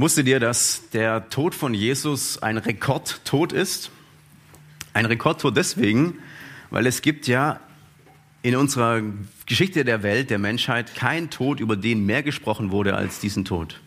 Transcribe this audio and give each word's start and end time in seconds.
Wusstet 0.00 0.28
ihr, 0.28 0.40
dass 0.40 0.88
der 0.94 1.28
Tod 1.28 1.54
von 1.54 1.74
Jesus 1.74 2.42
ein 2.42 2.56
Rekordtod 2.56 3.52
ist? 3.52 3.90
Ein 4.94 5.04
Rekordtod 5.04 5.58
deswegen, 5.58 6.14
weil 6.70 6.86
es 6.86 7.02
gibt 7.02 7.26
ja 7.26 7.60
in 8.40 8.56
unserer 8.56 9.02
Geschichte 9.44 9.84
der 9.84 10.02
Welt, 10.02 10.30
der 10.30 10.38
Menschheit, 10.38 10.94
keinen 10.94 11.28
Tod, 11.28 11.60
über 11.60 11.76
den 11.76 12.06
mehr 12.06 12.22
gesprochen 12.22 12.70
wurde 12.70 12.94
als 12.94 13.20
diesen 13.20 13.44
Tod. 13.44 13.78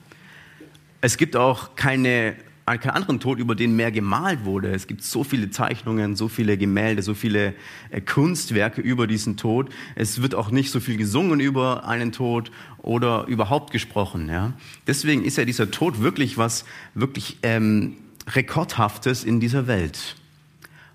Es 1.02 1.18
gibt 1.18 1.36
auch 1.36 1.76
keine 1.76 2.36
keinen 2.66 2.92
anderen 2.92 3.20
Tod, 3.20 3.40
über 3.40 3.56
den 3.56 3.76
mehr 3.76 3.92
gemalt 3.92 4.46
wurde. 4.46 4.72
Es 4.72 4.88
gibt 4.88 5.04
so 5.04 5.24
viele 5.24 5.50
Zeichnungen, 5.50 6.16
so 6.16 6.28
viele 6.30 6.58
Gemälde, 6.58 7.02
so 7.02 7.14
viele 7.14 7.54
äh, 7.92 8.00
Kunstwerke 8.00 8.82
über 8.82 9.06
diesen 9.06 9.36
Tod. 9.36 9.70
Es 9.96 10.22
wird 10.22 10.34
auch 10.34 10.50
nicht 10.50 10.72
so 10.72 10.80
viel 10.80 10.98
gesungen 10.98 11.40
über 11.40 11.86
einen 11.86 12.12
Tod 12.12 12.52
oder 12.78 13.26
überhaupt 13.28 13.72
gesprochen. 13.72 14.30
Ja? 14.30 14.54
Deswegen 14.88 15.24
ist 15.24 15.38
ja 15.38 15.46
dieser 15.46 15.72
Tod 15.72 16.02
wirklich 16.02 16.38
was 16.38 16.66
wirklich 16.94 17.38
ähm, 17.44 17.98
rekordhaftes 18.28 19.24
in 19.24 19.40
dieser 19.40 19.68
Welt. 19.68 20.16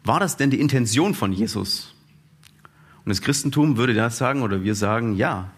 War 0.05 0.20
das 0.20 0.38
denn 0.38 0.50
die 0.50 0.60
Intention 0.60 1.14
von 1.14 1.32
Jesus? 1.32 1.94
Und 3.05 3.10
das 3.10 3.20
Christentum 3.20 3.77
würde 3.77 3.94
das 3.94 4.16
sagen 4.16 4.42
oder 4.42 4.62
wir 4.64 4.75
sagen, 4.75 5.16
ja, 5.16 5.50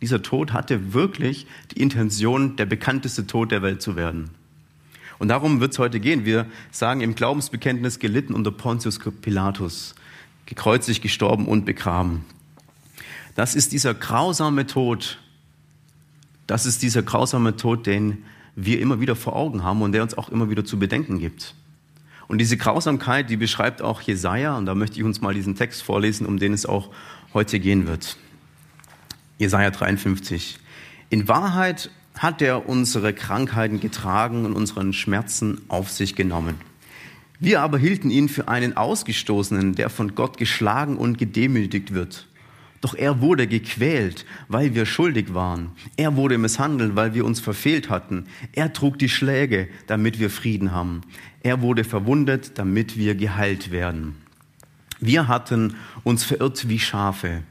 dieser 0.00 0.22
Tod 0.22 0.52
hatte 0.52 0.94
wirklich 0.94 1.46
die 1.72 1.82
Intention, 1.82 2.56
der 2.56 2.66
bekannteste 2.66 3.26
Tod 3.26 3.50
der 3.50 3.62
Welt 3.62 3.82
zu 3.82 3.96
werden. 3.96 4.30
Und 5.18 5.28
darum 5.28 5.60
wird 5.60 5.72
es 5.72 5.78
heute 5.78 6.00
gehen. 6.00 6.24
Wir 6.24 6.46
sagen 6.70 7.00
im 7.00 7.14
Glaubensbekenntnis 7.14 7.98
gelitten 7.98 8.34
unter 8.34 8.50
Pontius 8.50 8.98
Pilatus, 9.20 9.94
gekreuzigt, 10.46 11.02
gestorben 11.02 11.46
und 11.46 11.64
begraben. 11.64 12.24
Das 13.34 13.54
ist 13.54 13.72
dieser 13.72 13.94
grausame 13.94 14.66
Tod. 14.66 15.18
Das 16.46 16.66
ist 16.66 16.82
dieser 16.82 17.02
grausame 17.02 17.56
Tod, 17.56 17.86
den 17.86 18.24
wir 18.56 18.80
immer 18.80 19.00
wieder 19.00 19.14
vor 19.14 19.36
Augen 19.36 19.62
haben 19.62 19.82
und 19.82 19.92
der 19.92 20.02
uns 20.02 20.16
auch 20.16 20.28
immer 20.30 20.50
wieder 20.50 20.64
zu 20.64 20.78
bedenken 20.78 21.18
gibt. 21.18 21.54
Und 22.26 22.38
diese 22.38 22.56
Grausamkeit, 22.56 23.30
die 23.30 23.36
beschreibt 23.36 23.80
auch 23.80 24.02
Jesaja, 24.02 24.56
und 24.56 24.66
da 24.66 24.74
möchte 24.74 24.98
ich 24.98 25.04
uns 25.04 25.20
mal 25.20 25.34
diesen 25.34 25.56
Text 25.56 25.82
vorlesen, 25.82 26.26
um 26.26 26.38
den 26.38 26.52
es 26.52 26.66
auch 26.66 26.90
heute 27.32 27.58
gehen 27.58 27.86
wird. 27.86 28.16
Jesaja 29.38 29.70
53. 29.70 30.58
In 31.10 31.26
Wahrheit 31.26 31.90
hat 32.18 32.42
er 32.42 32.68
unsere 32.68 33.14
Krankheiten 33.14 33.80
getragen 33.80 34.44
und 34.44 34.52
unseren 34.54 34.92
Schmerzen 34.92 35.62
auf 35.68 35.90
sich 35.90 36.14
genommen. 36.16 36.56
Wir 37.40 37.62
aber 37.62 37.78
hielten 37.78 38.10
ihn 38.10 38.28
für 38.28 38.48
einen 38.48 38.76
Ausgestoßenen, 38.76 39.74
der 39.74 39.90
von 39.90 40.14
Gott 40.14 40.36
geschlagen 40.36 40.96
und 40.96 41.16
gedemütigt 41.16 41.94
wird. 41.94 42.26
Doch 42.80 42.94
er 42.94 43.20
wurde 43.20 43.46
gequält, 43.46 44.26
weil 44.48 44.74
wir 44.74 44.86
schuldig 44.86 45.34
waren. 45.34 45.70
Er 45.96 46.16
wurde 46.16 46.38
misshandelt, 46.38 46.94
weil 46.94 47.14
wir 47.14 47.24
uns 47.24 47.40
verfehlt 47.40 47.90
hatten. 47.90 48.26
Er 48.52 48.72
trug 48.72 48.98
die 48.98 49.08
Schläge, 49.08 49.68
damit 49.86 50.18
wir 50.18 50.30
Frieden 50.30 50.72
haben. 50.72 51.02
Er 51.42 51.62
wurde 51.62 51.84
verwundet, 51.84 52.58
damit 52.58 52.96
wir 52.96 53.14
geheilt 53.14 53.70
werden. 53.70 54.16
Wir 55.00 55.28
hatten 55.28 55.74
uns 56.04 56.24
verirrt 56.24 56.68
wie 56.68 56.78
Schafe. 56.78 57.42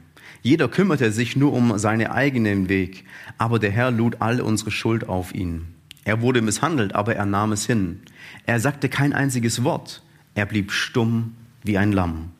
Jeder 0.42 0.68
kümmerte 0.68 1.12
sich 1.12 1.36
nur 1.36 1.52
um 1.52 1.78
seinen 1.78 2.06
eigenen 2.06 2.68
Weg, 2.68 3.04
aber 3.38 3.58
der 3.58 3.70
Herr 3.70 3.90
lud 3.90 4.16
all 4.20 4.40
unsere 4.40 4.70
Schuld 4.70 5.08
auf 5.08 5.34
ihn. 5.34 5.66
Er 6.04 6.22
wurde 6.22 6.40
misshandelt, 6.40 6.94
aber 6.94 7.16
er 7.16 7.26
nahm 7.26 7.52
es 7.52 7.66
hin. 7.66 8.00
Er 8.46 8.60
sagte 8.60 8.88
kein 8.88 9.12
einziges 9.12 9.64
Wort. 9.64 10.02
Er 10.34 10.46
blieb 10.46 10.72
stumm 10.72 11.34
wie 11.62 11.76
ein 11.76 11.92
Lamm, 11.92 12.30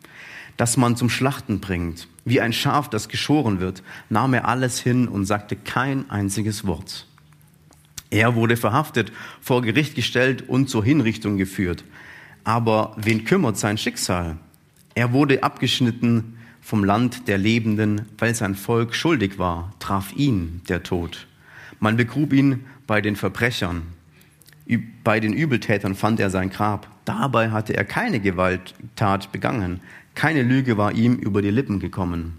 das 0.56 0.76
man 0.76 0.96
zum 0.96 1.10
Schlachten 1.10 1.60
bringt. 1.60 2.08
Wie 2.24 2.40
ein 2.40 2.52
Schaf, 2.52 2.88
das 2.88 3.08
geschoren 3.08 3.60
wird, 3.60 3.82
nahm 4.08 4.34
er 4.34 4.48
alles 4.48 4.78
hin 4.78 5.08
und 5.08 5.26
sagte 5.26 5.56
kein 5.56 6.08
einziges 6.10 6.66
Wort. 6.66 7.06
Er 8.10 8.34
wurde 8.34 8.56
verhaftet, 8.56 9.12
vor 9.40 9.62
Gericht 9.62 9.94
gestellt 9.94 10.48
und 10.48 10.70
zur 10.70 10.84
Hinrichtung 10.84 11.36
geführt. 11.36 11.84
Aber 12.44 12.96
wen 12.96 13.24
kümmert 13.24 13.58
sein 13.58 13.76
Schicksal? 13.76 14.38
Er 14.94 15.12
wurde 15.12 15.42
abgeschnitten 15.42 16.37
vom 16.68 16.84
Land 16.84 17.28
der 17.28 17.38
Lebenden, 17.38 18.02
weil 18.18 18.34
sein 18.34 18.54
Volk 18.54 18.94
schuldig 18.94 19.38
war, 19.38 19.72
traf 19.78 20.12
ihn 20.14 20.60
der 20.68 20.82
Tod. 20.82 21.26
Man 21.80 21.96
begrub 21.96 22.30
ihn 22.34 22.66
bei 22.86 23.00
den 23.00 23.16
Verbrechern. 23.16 23.84
Bei 25.02 25.18
den 25.18 25.32
Übeltätern 25.32 25.94
fand 25.94 26.20
er 26.20 26.28
sein 26.28 26.50
Grab. 26.50 26.86
Dabei 27.06 27.52
hatte 27.52 27.74
er 27.74 27.86
keine 27.86 28.20
Gewalttat 28.20 29.32
begangen. 29.32 29.80
Keine 30.14 30.42
Lüge 30.42 30.76
war 30.76 30.92
ihm 30.92 31.14
über 31.14 31.40
die 31.40 31.50
Lippen 31.50 31.80
gekommen. 31.80 32.36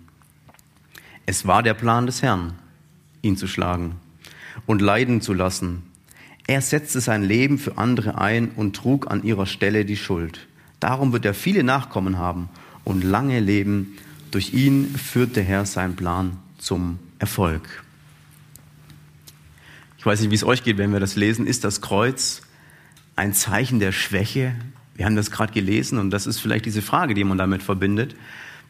Es 1.25 1.47
war 1.47 1.63
der 1.63 1.73
Plan 1.73 2.05
des 2.05 2.21
Herrn, 2.21 2.53
ihn 3.23 3.35
zu 3.35 3.47
schlagen 3.47 3.95
und 4.67 4.79
leiden 4.79 5.21
zu 5.21 5.33
lassen. 5.33 5.81
Er 6.45 6.61
setzte 6.61 7.01
sein 7.01 7.23
Leben 7.23 7.57
für 7.57 7.79
andere 7.79 8.19
ein 8.19 8.51
und 8.51 8.75
trug 8.75 9.09
an 9.09 9.23
ihrer 9.23 9.47
Stelle 9.47 9.85
die 9.85 9.97
Schuld. 9.97 10.45
Darum 10.79 11.13
wird 11.13 11.25
er 11.25 11.33
viele 11.33 11.63
Nachkommen 11.63 12.19
haben 12.19 12.47
und 12.83 13.03
lange 13.03 13.39
leben 13.39 13.97
durch 14.31 14.53
ihn 14.53 14.95
führt 14.95 15.35
der 15.35 15.43
Herr 15.43 15.65
seinen 15.65 15.95
Plan 15.95 16.37
zum 16.57 16.99
Erfolg. 17.19 17.83
Ich 19.97 20.05
weiß 20.05 20.21
nicht, 20.21 20.31
wie 20.31 20.35
es 20.35 20.43
euch 20.43 20.63
geht, 20.63 20.77
wenn 20.77 20.93
wir 20.93 20.99
das 20.99 21.15
lesen. 21.15 21.45
Ist 21.45 21.63
das 21.63 21.81
Kreuz 21.81 22.41
ein 23.15 23.33
Zeichen 23.33 23.79
der 23.79 23.91
Schwäche? 23.91 24.55
Wir 24.95 25.05
haben 25.05 25.15
das 25.15 25.31
gerade 25.31 25.53
gelesen 25.53 25.97
und 25.97 26.11
das 26.11 26.25
ist 26.25 26.39
vielleicht 26.39 26.65
diese 26.65 26.81
Frage, 26.81 27.13
die 27.13 27.23
man 27.23 27.37
damit 27.37 27.63
verbindet, 27.63 28.15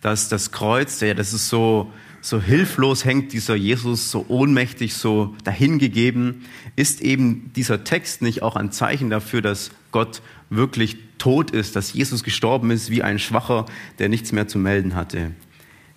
dass 0.01 0.29
das 0.29 0.51
Kreuz, 0.51 0.99
ja, 1.01 1.13
das 1.13 1.33
ist 1.33 1.49
so, 1.49 1.91
so 2.21 2.41
hilflos 2.41 3.05
hängt 3.05 3.33
dieser 3.33 3.55
Jesus, 3.55 4.11
so 4.11 4.25
ohnmächtig, 4.27 4.93
so 4.93 5.35
dahingegeben, 5.43 6.45
ist 6.75 7.01
eben 7.01 7.51
dieser 7.55 7.83
Text 7.83 8.21
nicht 8.21 8.41
auch 8.41 8.55
ein 8.55 8.71
Zeichen 8.71 9.09
dafür, 9.09 9.41
dass 9.41 9.71
Gott 9.91 10.21
wirklich 10.49 10.97
tot 11.17 11.51
ist, 11.51 11.75
dass 11.75 11.93
Jesus 11.93 12.23
gestorben 12.23 12.71
ist 12.71 12.89
wie 12.89 13.03
ein 13.03 13.19
Schwacher, 13.19 13.65
der 13.99 14.09
nichts 14.09 14.31
mehr 14.31 14.47
zu 14.47 14.57
melden 14.57 14.95
hatte. 14.95 15.31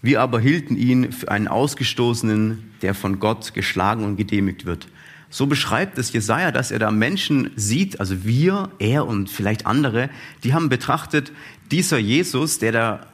Wir 0.03 0.21
aber 0.21 0.41
hielten 0.41 0.77
ihn 0.77 1.13
für 1.13 1.31
einen 1.31 1.47
Ausgestoßenen, 1.47 2.73
der 2.83 2.95
von 2.95 3.21
Gott 3.21 3.55
geschlagen 3.55 4.05
und 4.05 4.17
gedemütigt 4.17 4.67
wird. 4.67 4.89
So 5.31 5.47
beschreibt 5.47 5.97
es 5.97 6.13
Jesaja, 6.13 6.51
dass 6.51 6.71
er 6.73 6.81
da 6.81 6.91
Menschen 6.91 7.51
sieht, 7.57 8.01
also 8.01 8.25
wir, 8.25 8.71
er 8.79 9.07
und 9.07 9.31
vielleicht 9.31 9.65
andere, 9.65 10.11
die 10.45 10.53
haben 10.53 10.69
betrachtet, 10.69 11.33
dieser 11.71 11.99
Jesus, 11.99 12.59
der 12.59 12.73
da 12.73 13.07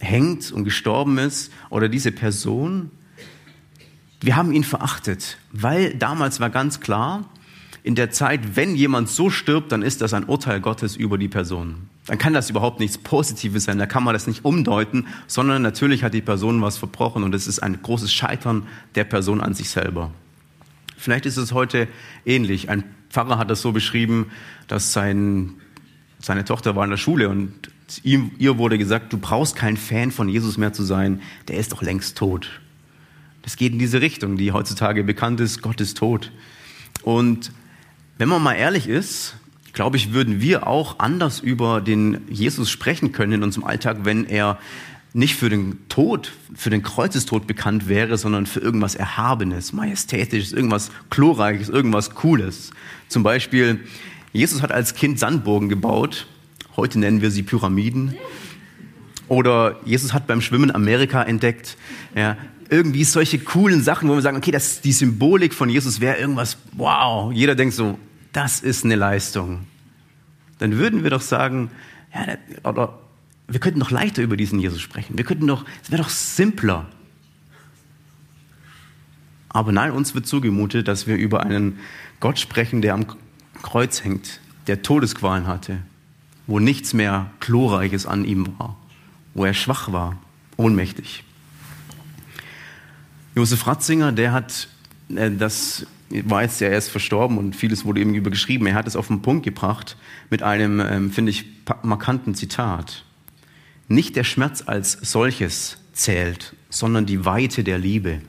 hängt 0.00 0.52
und 0.52 0.64
gestorben 0.64 1.18
ist, 1.18 1.50
oder 1.70 1.88
diese 1.88 2.12
Person, 2.12 2.90
wir 4.20 4.36
haben 4.36 4.52
ihn 4.52 4.64
verachtet, 4.64 5.38
weil 5.50 5.94
damals 5.94 6.38
war 6.38 6.50
ganz 6.50 6.80
klar, 6.80 7.28
in 7.82 7.94
der 7.94 8.10
Zeit, 8.10 8.56
wenn 8.56 8.76
jemand 8.76 9.08
so 9.08 9.28
stirbt, 9.28 9.72
dann 9.72 9.82
ist 9.82 10.00
das 10.00 10.14
ein 10.14 10.24
Urteil 10.24 10.60
Gottes 10.60 10.94
über 10.94 11.18
die 11.18 11.28
Person. 11.28 11.88
Dann 12.06 12.18
kann 12.18 12.34
das 12.34 12.50
überhaupt 12.50 12.80
nichts 12.80 12.98
Positives 12.98 13.64
sein, 13.64 13.78
da 13.78 13.86
kann 13.86 14.04
man 14.04 14.12
das 14.12 14.26
nicht 14.26 14.44
umdeuten, 14.44 15.06
sondern 15.26 15.62
natürlich 15.62 16.04
hat 16.04 16.12
die 16.12 16.20
Person 16.20 16.60
was 16.60 16.76
verbrochen 16.76 17.22
und 17.22 17.34
es 17.34 17.46
ist 17.46 17.60
ein 17.60 17.80
großes 17.80 18.12
Scheitern 18.12 18.66
der 18.94 19.04
Person 19.04 19.40
an 19.40 19.54
sich 19.54 19.70
selber. 19.70 20.10
Vielleicht 20.98 21.26
ist 21.26 21.38
es 21.38 21.52
heute 21.52 21.88
ähnlich. 22.26 22.68
Ein 22.68 22.84
Pfarrer 23.10 23.38
hat 23.38 23.50
das 23.50 23.62
so 23.62 23.72
beschrieben, 23.72 24.30
dass 24.68 24.92
sein, 24.92 25.54
seine 26.18 26.44
Tochter 26.44 26.76
war 26.76 26.84
in 26.84 26.90
der 26.90 26.96
Schule 26.98 27.28
und 27.28 27.52
ihm, 28.02 28.32
ihr 28.38 28.58
wurde 28.58 28.78
gesagt, 28.78 29.12
du 29.12 29.18
brauchst 29.18 29.56
kein 29.56 29.76
Fan 29.76 30.10
von 30.10 30.28
Jesus 30.28 30.58
mehr 30.58 30.72
zu 30.72 30.82
sein, 30.82 31.22
der 31.48 31.56
ist 31.56 31.72
doch 31.72 31.82
längst 31.82 32.18
tot. 32.18 32.60
Das 33.42 33.56
geht 33.56 33.72
in 33.72 33.78
diese 33.78 34.00
Richtung, 34.00 34.36
die 34.36 34.52
heutzutage 34.52 35.04
bekannt 35.04 35.40
ist, 35.40 35.62
Gott 35.62 35.80
ist 35.80 35.98
tot. 35.98 36.32
Und 37.02 37.52
wenn 38.16 38.28
man 38.28 38.42
mal 38.42 38.54
ehrlich 38.54 38.88
ist, 38.88 39.36
glaube 39.74 39.96
ich, 39.96 40.12
würden 40.12 40.40
wir 40.40 40.66
auch 40.66 40.98
anders 41.00 41.40
über 41.40 41.80
den 41.80 42.22
Jesus 42.30 42.70
sprechen 42.70 43.12
können 43.12 43.32
in 43.32 43.42
unserem 43.42 43.64
Alltag, 43.64 43.98
wenn 44.04 44.24
er 44.24 44.58
nicht 45.12 45.36
für 45.36 45.48
den 45.48 45.78
Tod, 45.88 46.32
für 46.54 46.70
den 46.70 46.82
Kreuzestod 46.82 47.46
bekannt 47.46 47.88
wäre, 47.88 48.16
sondern 48.16 48.46
für 48.46 48.60
irgendwas 48.60 48.94
Erhabenes, 48.94 49.72
Majestätisches, 49.72 50.52
irgendwas 50.52 50.90
Glorreiches, 51.10 51.68
irgendwas 51.68 52.14
Cooles. 52.14 52.70
Zum 53.08 53.22
Beispiel, 53.22 53.80
Jesus 54.32 54.62
hat 54.62 54.72
als 54.72 54.94
Kind 54.94 55.18
Sandburgen 55.18 55.68
gebaut. 55.68 56.26
Heute 56.76 56.98
nennen 56.98 57.20
wir 57.20 57.30
sie 57.30 57.42
Pyramiden. 57.44 58.16
Oder 59.28 59.80
Jesus 59.84 60.12
hat 60.12 60.26
beim 60.26 60.40
Schwimmen 60.40 60.74
Amerika 60.74 61.22
entdeckt. 61.22 61.76
Ja, 62.16 62.36
irgendwie 62.70 63.04
solche 63.04 63.38
coolen 63.38 63.82
Sachen, 63.82 64.08
wo 64.08 64.14
wir 64.14 64.22
sagen, 64.22 64.36
okay, 64.36 64.50
das, 64.50 64.80
die 64.80 64.92
Symbolik 64.92 65.54
von 65.54 65.68
Jesus 65.68 66.00
wäre 66.00 66.16
irgendwas, 66.16 66.58
wow. 66.72 67.32
Jeder 67.32 67.54
denkt 67.54 67.74
so, 67.74 67.98
das 68.34 68.60
ist 68.60 68.84
eine 68.84 68.96
Leistung. 68.96 69.66
dann 70.58 70.76
würden 70.76 71.02
wir 71.02 71.10
doch 71.10 71.20
sagen, 71.20 71.70
ja, 72.14 72.36
oder 72.68 72.98
wir 73.48 73.60
könnten 73.60 73.80
doch 73.80 73.90
leichter 73.90 74.22
über 74.22 74.36
diesen 74.36 74.58
Jesus 74.58 74.80
sprechen. 74.80 75.16
Wir 75.16 75.24
könnten 75.24 75.46
doch, 75.46 75.64
es 75.82 75.90
wäre 75.90 76.02
doch 76.02 76.08
simpler. 76.08 76.86
Aber 79.48 79.72
nein, 79.72 79.92
uns 79.92 80.14
wird 80.14 80.26
zugemutet, 80.26 80.88
dass 80.88 81.06
wir 81.06 81.16
über 81.16 81.42
einen 81.42 81.78
Gott 82.20 82.38
sprechen, 82.38 82.82
der 82.82 82.94
am 82.94 83.06
Kreuz 83.62 84.02
hängt, 84.02 84.40
der 84.66 84.82
Todesqualen 84.82 85.46
hatte, 85.46 85.78
wo 86.46 86.58
nichts 86.58 86.92
mehr 86.92 87.30
Glorreiches 87.40 88.06
an 88.06 88.24
ihm 88.24 88.58
war, 88.58 88.76
wo 89.34 89.44
er 89.44 89.54
schwach 89.54 89.92
war, 89.92 90.18
ohnmächtig. 90.56 91.24
Josef 93.34 93.66
Ratzinger, 93.66 94.12
der 94.12 94.32
hat 94.32 94.68
äh, 95.14 95.30
das 95.30 95.86
war 96.24 96.42
jetzt 96.42 96.60
ja 96.60 96.68
erst 96.68 96.90
verstorben 96.90 97.38
und 97.38 97.56
vieles 97.56 97.84
wurde 97.84 98.00
ihm 98.00 98.14
über 98.14 98.30
geschrieben. 98.30 98.66
Er 98.66 98.74
hat 98.74 98.86
es 98.86 98.96
auf 98.96 99.08
den 99.08 99.22
Punkt 99.22 99.44
gebracht 99.44 99.96
mit 100.30 100.42
einem, 100.42 100.80
ähm, 100.80 101.10
finde 101.10 101.30
ich, 101.30 101.46
markanten 101.82 102.34
Zitat. 102.34 103.04
Nicht 103.88 104.16
der 104.16 104.24
Schmerz 104.24 104.62
als 104.66 104.92
solches 104.92 105.78
zählt, 105.92 106.54
sondern 106.70 107.06
die 107.06 107.24
Weite 107.24 107.64
der 107.64 107.78
Liebe, 107.78 108.20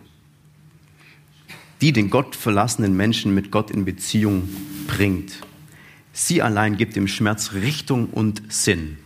die 1.82 1.94
den 1.94 2.10
Gott 2.10 2.36
verlassenen 2.36 2.96
Menschen 2.96 3.34
mit 3.34 3.52
Gott 3.52 3.72
in 3.72 3.86
Beziehung 3.86 4.50
bringt. 4.88 5.42
Sie 6.14 6.42
allein 6.42 6.78
gibt 6.78 6.96
dem 6.96 7.08
Schmerz 7.08 7.54
Richtung 7.54 8.08
und 8.08 8.42
Sinn. 8.52 8.98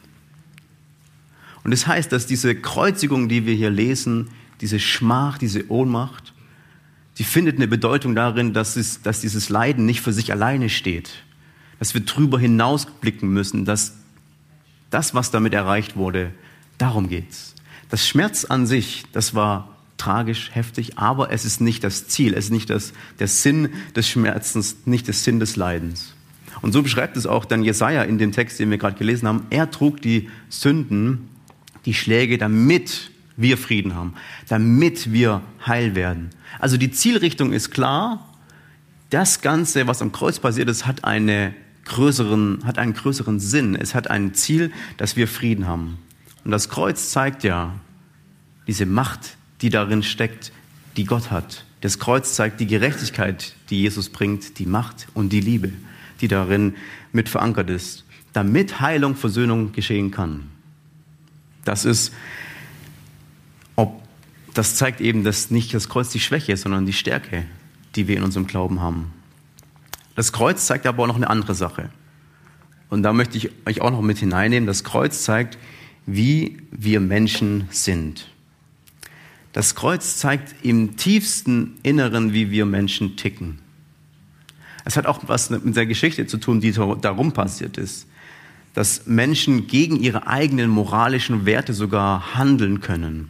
Und 1.64 1.72
das 1.72 1.88
heißt, 1.88 2.12
dass 2.12 2.28
diese 2.28 2.56
Kreuzigung, 2.56 3.30
die 3.30 3.46
wir 3.46 3.54
hier 3.54 3.70
lesen, 3.70 4.30
diese 4.62 4.80
Schmach, 4.80 5.38
diese 5.38 5.70
Ohnmacht, 5.70 6.29
die 7.20 7.26
findet 7.26 7.58
eine 7.58 7.68
Bedeutung 7.68 8.16
darin, 8.16 8.54
dass, 8.54 8.78
es, 8.78 9.02
dass 9.02 9.20
dieses 9.20 9.50
Leiden 9.50 9.86
nicht 9.86 10.02
für 10.02 10.14
sich 10.14 10.32
alleine 10.32 10.70
steht, 10.70 11.12
dass 11.78 11.94
wir 11.94 12.02
drüber 12.02 12.40
hinausblicken 12.40 13.30
müssen, 13.30 13.66
dass 13.66 13.96
das, 14.90 15.14
was 15.14 15.30
damit 15.30 15.54
erreicht 15.54 15.98
wurde, 15.98 16.32
darum 16.78 17.10
geht's. 17.10 17.56
Das 17.90 18.08
Schmerz 18.08 18.46
an 18.46 18.66
sich, 18.66 19.04
das 19.12 19.36
war 19.36 19.76
tragisch, 19.98 20.52
heftig, 20.54 20.98
aber 20.98 21.32
es 21.32 21.44
ist 21.44 21.60
nicht 21.60 21.84
das 21.84 22.08
Ziel, 22.08 22.34
es 22.34 22.46
ist 22.46 22.52
nicht 22.52 22.70
das, 22.70 22.94
der 23.20 23.28
Sinn 23.28 23.70
des 23.96 24.08
Schmerzens, 24.08 24.78
nicht 24.86 25.08
der 25.08 25.14
Sinn 25.14 25.42
des 25.42 25.58
Leidens. 25.58 26.14
Und 26.62 26.72
so 26.72 26.82
beschreibt 26.82 27.18
es 27.18 27.26
auch 27.26 27.44
dann 27.44 27.64
Jesaja 27.64 28.04
in 28.04 28.18
dem 28.18 28.32
Text, 28.32 28.60
den 28.60 28.72
wir 28.72 28.78
gerade 28.78 28.98
gelesen 28.98 29.28
haben. 29.28 29.46
Er 29.50 29.70
trug 29.72 30.02
die 30.02 30.30
Sünden, 30.48 31.28
die 31.86 31.94
Schläge, 31.94 32.38
damit 32.38 33.12
wir 33.40 33.58
Frieden 33.58 33.96
haben, 33.96 34.14
damit 34.48 35.12
wir 35.12 35.42
heil 35.66 35.96
werden. 35.96 36.30
Also 36.60 36.78
die 36.78 36.92
Zielrichtung 36.92 37.54
ist 37.54 37.72
klar. 37.72 38.28
Das 39.10 39.42
Ganze, 39.42 39.88
was 39.88 40.02
am 40.02 40.12
Kreuz 40.12 40.40
passiert 40.40 40.70
ist, 40.70 40.86
hat, 40.86 41.04
eine 41.04 41.56
größeren, 41.86 42.66
hat 42.66 42.78
einen 42.78 42.94
größeren 42.94 43.40
Sinn. 43.40 43.76
Es 43.76 43.96
hat 43.96 44.10
ein 44.10 44.34
Ziel, 44.34 44.72
dass 44.98 45.16
wir 45.16 45.28
Frieden 45.28 45.68
haben. 45.68 45.98
Und 46.44 46.52
das 46.52 46.70
Kreuz 46.70 47.10
zeigt 47.10 47.44
ja 47.44 47.74
diese 48.68 48.86
Macht, 48.86 49.38
die 49.62 49.70
darin 49.70 50.04
steckt, 50.04 50.52
die 50.98 51.06
Gott 51.06 51.32
hat. 51.32 51.66
Das 51.82 51.98
Kreuz 51.98 52.36
zeigt 52.36 52.60
die 52.60 52.68
Gerechtigkeit, 52.68 53.56
die 53.70 53.82
Jesus 53.82 54.10
bringt, 54.10 54.60
die 54.60 54.66
Macht 54.66 55.08
und 55.14 55.30
die 55.30 55.42
Liebe, 55.42 55.72
die 56.22 56.28
darin 56.28 56.76
mit 57.14 57.30
verankert 57.30 57.70
ist, 57.70 58.04
damit 58.34 58.82
Heilung, 58.82 59.16
Versöhnung 59.16 59.72
geschehen 59.72 60.12
kann. 60.12 60.48
Das 61.66 61.86
ist 61.86 62.14
das 64.54 64.76
zeigt 64.76 65.02
eben, 65.02 65.24
dass 65.24 65.52
nicht 65.52 65.74
das 65.74 65.90
Kreuz 65.90 66.10
die 66.10 66.20
Schwäche 66.20 66.52
ist, 66.54 66.62
sondern 66.62 66.86
die 66.86 66.94
Stärke, 66.94 67.46
die 67.96 68.08
wir 68.08 68.18
in 68.18 68.24
unserem 68.24 68.48
Glauben 68.48 68.82
haben. 68.82 69.14
Das 70.16 70.34
Kreuz 70.34 70.66
zeigt 70.66 70.86
aber 70.86 71.04
auch 71.04 71.08
noch 71.08 71.16
eine 71.16 71.30
andere 71.30 71.56
Sache. 71.56 71.90
Und 72.90 73.04
da 73.04 73.14
möchte 73.14 73.38
ich 73.38 73.52
euch 73.66 73.82
auch 73.82 73.92
noch 73.92 74.02
mit 74.02 74.18
hineinnehmen. 74.18 74.68
Das 74.68 74.84
Kreuz 74.84 75.24
zeigt, 75.24 75.58
wie 76.06 76.58
wir 76.72 77.00
Menschen 77.00 77.68
sind. 77.72 78.28
Das 79.54 79.76
Kreuz 79.76 80.18
zeigt 80.18 80.56
im 80.64 80.98
tiefsten 80.98 81.78
Inneren, 81.84 82.34
wie 82.34 82.52
wir 82.52 82.66
Menschen 82.66 83.16
ticken. 83.16 83.60
Es 84.86 84.98
hat 84.98 85.06
auch 85.06 85.22
was 85.28 85.50
mit 85.50 85.76
der 85.76 85.86
Geschichte 85.86 86.26
zu 86.28 86.38
tun, 86.38 86.62
die 86.62 86.72
darum 86.72 87.32
passiert 87.32 87.78
ist. 87.78 88.08
Dass 88.74 89.06
Menschen 89.06 89.68
gegen 89.68 89.98
ihre 89.98 90.28
eigenen 90.28 90.70
moralischen 90.70 91.46
Werte 91.46 91.74
sogar 91.74 92.36
handeln 92.36 92.82
können. 92.82 93.30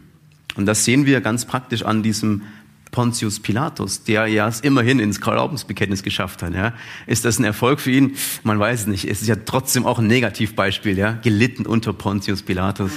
Und 0.56 0.66
das 0.66 0.84
sehen 0.84 1.06
wir 1.06 1.20
ganz 1.20 1.44
praktisch 1.44 1.84
an 1.84 2.02
diesem 2.02 2.42
Pontius 2.90 3.38
Pilatus, 3.40 4.02
der 4.02 4.26
ja 4.26 4.48
es 4.48 4.60
immerhin 4.60 4.98
ins 4.98 5.20
Glaubensbekenntnis 5.20 6.02
geschafft 6.02 6.42
hat. 6.42 6.54
Ja. 6.54 6.74
Ist 7.06 7.24
das 7.24 7.38
ein 7.38 7.44
Erfolg 7.44 7.80
für 7.80 7.90
ihn? 7.90 8.16
Man 8.42 8.58
weiß 8.58 8.80
es 8.80 8.86
nicht. 8.86 9.04
Es 9.04 9.22
ist 9.22 9.28
ja 9.28 9.36
trotzdem 9.36 9.86
auch 9.86 9.98
ein 9.98 10.06
Negativbeispiel, 10.06 10.98
ja, 10.98 11.12
gelitten 11.12 11.66
unter 11.66 11.92
Pontius 11.92 12.42
Pilatus. 12.42 12.90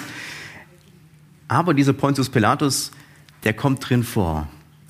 Aber 1.47 1.73
dieser 1.73 1.93
Pontius 1.93 2.29
Pilatus, 2.29 2.91
der 3.43 3.53
kommt 3.53 3.87
drin 3.87 4.03
vor. 4.03 4.47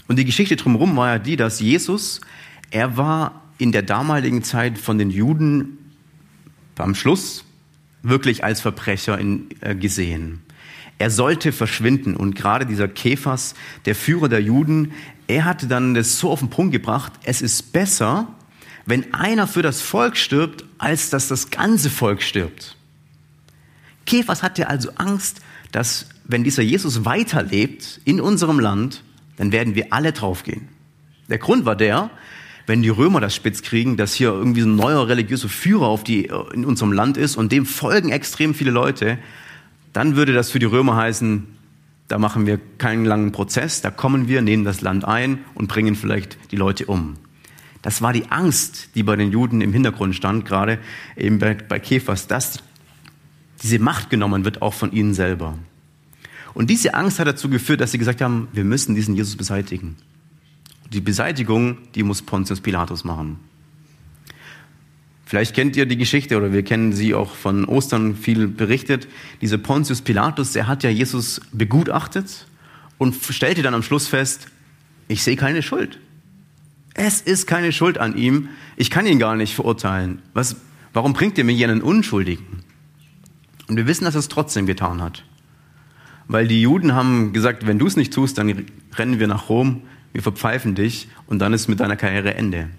Und 0.07 0.17
die 0.17 0.25
Geschichte 0.25 0.55
drumherum 0.55 0.95
war 0.95 1.09
ja 1.09 1.19
die, 1.19 1.35
dass 1.35 1.59
Jesus, 1.59 2.21
er 2.71 2.95
war 2.95 3.41
in 3.57 3.71
der 3.71 3.81
damaligen 3.81 4.43
Zeit 4.43 4.77
von 4.77 4.97
den 4.97 5.09
Juden 5.09 5.77
am 6.77 6.95
Schluss 6.95 7.45
wirklich 8.01 8.43
als 8.43 8.61
Verbrecher 8.61 9.17
in, 9.17 9.47
äh, 9.61 9.75
gesehen. 9.75 10.42
Er 11.03 11.09
sollte 11.09 11.51
verschwinden. 11.51 12.15
Und 12.15 12.33
gerade 12.33 12.65
dieser 12.65 12.87
Kephas, 12.87 13.55
der 13.83 13.93
Führer 13.93 14.29
der 14.29 14.41
Juden, 14.41 14.93
er 15.27 15.43
hatte 15.43 15.67
dann 15.67 15.95
das 15.95 16.17
so 16.17 16.31
auf 16.31 16.39
den 16.39 16.49
Punkt 16.49 16.71
gebracht, 16.71 17.11
es 17.25 17.41
ist 17.41 17.73
besser, 17.73 18.29
wenn 18.85 19.13
einer 19.13 19.45
für 19.45 19.61
das 19.61 19.81
Volk 19.81 20.15
stirbt, 20.15 20.63
als 20.77 21.09
dass 21.09 21.27
das 21.27 21.49
ganze 21.49 21.89
Volk 21.89 22.21
stirbt. 22.21 22.77
Kephas 24.05 24.43
hatte 24.43 24.69
also 24.69 24.91
Angst, 24.95 25.41
dass 25.73 26.07
wenn 26.23 26.45
dieser 26.45 26.63
Jesus 26.63 27.03
weiterlebt 27.03 27.99
in 28.05 28.21
unserem 28.21 28.61
Land, 28.61 29.03
dann 29.35 29.51
werden 29.51 29.75
wir 29.75 29.87
alle 29.91 30.13
draufgehen. 30.13 30.69
Der 31.27 31.37
Grund 31.37 31.65
war 31.65 31.75
der, 31.75 32.11
wenn 32.65 32.81
die 32.81 32.87
Römer 32.87 33.19
das 33.19 33.35
spitz 33.35 33.61
kriegen, 33.61 33.97
dass 33.97 34.13
hier 34.13 34.29
irgendwie 34.29 34.61
so 34.61 34.69
ein 34.69 34.77
neuer 34.77 35.05
religiöser 35.09 35.49
Führer 35.49 35.87
auf 35.87 36.05
die, 36.05 36.31
in 36.53 36.63
unserem 36.63 36.93
Land 36.93 37.17
ist 37.17 37.35
und 37.35 37.51
dem 37.51 37.65
folgen 37.65 38.13
extrem 38.13 38.53
viele 38.55 38.71
Leute, 38.71 39.17
dann 39.93 40.15
würde 40.15 40.33
das 40.33 40.49
für 40.51 40.59
die 40.59 40.65
Römer 40.65 40.95
heißen, 40.95 41.47
da 42.07 42.19
machen 42.19 42.45
wir 42.45 42.59
keinen 42.77 43.05
langen 43.05 43.31
Prozess, 43.31 43.81
da 43.81 43.89
kommen 43.89 44.27
wir, 44.27 44.41
nehmen 44.41 44.65
das 44.65 44.81
Land 44.81 45.05
ein 45.05 45.39
und 45.55 45.67
bringen 45.67 45.95
vielleicht 45.95 46.37
die 46.51 46.57
Leute 46.57 46.85
um. 46.87 47.15
Das 47.81 48.01
war 48.01 48.13
die 48.13 48.31
Angst, 48.31 48.89
die 48.95 49.03
bei 49.03 49.15
den 49.15 49.31
Juden 49.31 49.61
im 49.61 49.73
Hintergrund 49.73 50.15
stand, 50.15 50.45
gerade 50.45 50.79
eben 51.15 51.39
bei, 51.39 51.53
bei 51.53 51.79
Kephas, 51.79 52.27
dass 52.27 52.59
diese 53.61 53.79
Macht 53.79 54.09
genommen 54.09 54.45
wird, 54.45 54.61
auch 54.61 54.73
von 54.73 54.91
ihnen 54.91 55.13
selber. 55.13 55.57
Und 56.53 56.69
diese 56.69 56.93
Angst 56.93 57.19
hat 57.19 57.27
dazu 57.27 57.49
geführt, 57.49 57.81
dass 57.81 57.91
sie 57.91 57.97
gesagt 57.97 58.21
haben, 58.21 58.47
wir 58.53 58.63
müssen 58.63 58.95
diesen 58.95 59.15
Jesus 59.15 59.35
beseitigen. 59.35 59.95
Die 60.91 61.01
Beseitigung, 61.01 61.77
die 61.95 62.03
muss 62.03 62.21
Pontius 62.21 62.61
Pilatus 62.61 63.03
machen. 63.03 63.39
Vielleicht 65.33 65.55
kennt 65.55 65.75
ihr 65.75 65.87
die 65.87 65.97
Geschichte 65.97 66.37
oder 66.37 66.53
wir 66.53 66.61
kennen 66.61 66.93
sie 66.93 67.15
auch 67.15 67.33
von 67.33 67.65
Ostern 67.65 68.15
viel 68.15 68.47
berichtet. 68.47 69.07
Dieser 69.41 69.57
Pontius 69.57 70.03
Pilatus, 70.03 70.51
der 70.51 70.67
hat 70.67 70.83
ja 70.83 70.91
Jesus 70.91 71.41
begutachtet 71.51 72.45
und 72.99 73.15
stellte 73.15 73.63
dann 73.63 73.73
am 73.73 73.81
Schluss 73.81 74.07
fest, 74.07 74.49
ich 75.07 75.23
sehe 75.23 75.35
keine 75.35 75.63
Schuld. 75.63 75.99
Es 76.93 77.19
ist 77.19 77.47
keine 77.47 77.71
Schuld 77.71 77.97
an 77.97 78.15
ihm. 78.15 78.49
Ich 78.75 78.91
kann 78.91 79.07
ihn 79.07 79.17
gar 79.17 79.35
nicht 79.35 79.55
verurteilen. 79.55 80.21
Was, 80.35 80.55
warum 80.93 81.13
bringt 81.13 81.35
ihr 81.39 81.45
mir 81.45 81.55
hier 81.55 81.67
einen 81.67 81.81
Unschuldigen? 81.81 82.59
Und 83.67 83.75
wir 83.75 83.87
wissen, 83.87 84.05
dass 84.05 84.13
er 84.13 84.19
es 84.19 84.27
trotzdem 84.27 84.67
getan 84.67 85.01
hat. 85.01 85.25
Weil 86.27 86.47
die 86.47 86.61
Juden 86.61 86.93
haben 86.93 87.33
gesagt, 87.33 87.65
wenn 87.65 87.79
du 87.79 87.87
es 87.87 87.95
nicht 87.95 88.13
tust, 88.13 88.37
dann 88.37 88.67
rennen 88.93 89.19
wir 89.19 89.25
nach 89.25 89.49
Rom, 89.49 89.81
wir 90.11 90.21
verpfeifen 90.21 90.75
dich 90.75 91.07
und 91.25 91.39
dann 91.39 91.53
ist 91.53 91.69
mit 91.69 91.79
deiner 91.79 91.95
Karriere 91.95 92.35
Ende. 92.35 92.69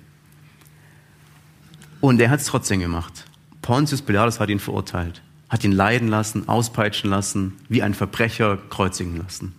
Und 2.05 2.21
er 2.21 2.29
hat 2.29 2.41
es 2.41 2.45
trotzdem 2.49 2.81
gemacht. 2.81 3.25
Pontius 3.63 4.03
Pilatus 4.03 4.39
hat 4.39 4.51
ihn 4.51 4.59
verurteilt, 4.59 5.23
hat 5.49 5.65
ihn 5.65 5.73
leiden 5.73 6.09
lassen, 6.09 6.47
auspeitschen 6.51 7.09
lassen, 7.09 7.55
wie 7.71 7.83
ein 7.83 7.95
Verbrecher 7.95 8.59
kreuzigen 8.69 9.17
lassen. 9.17 9.55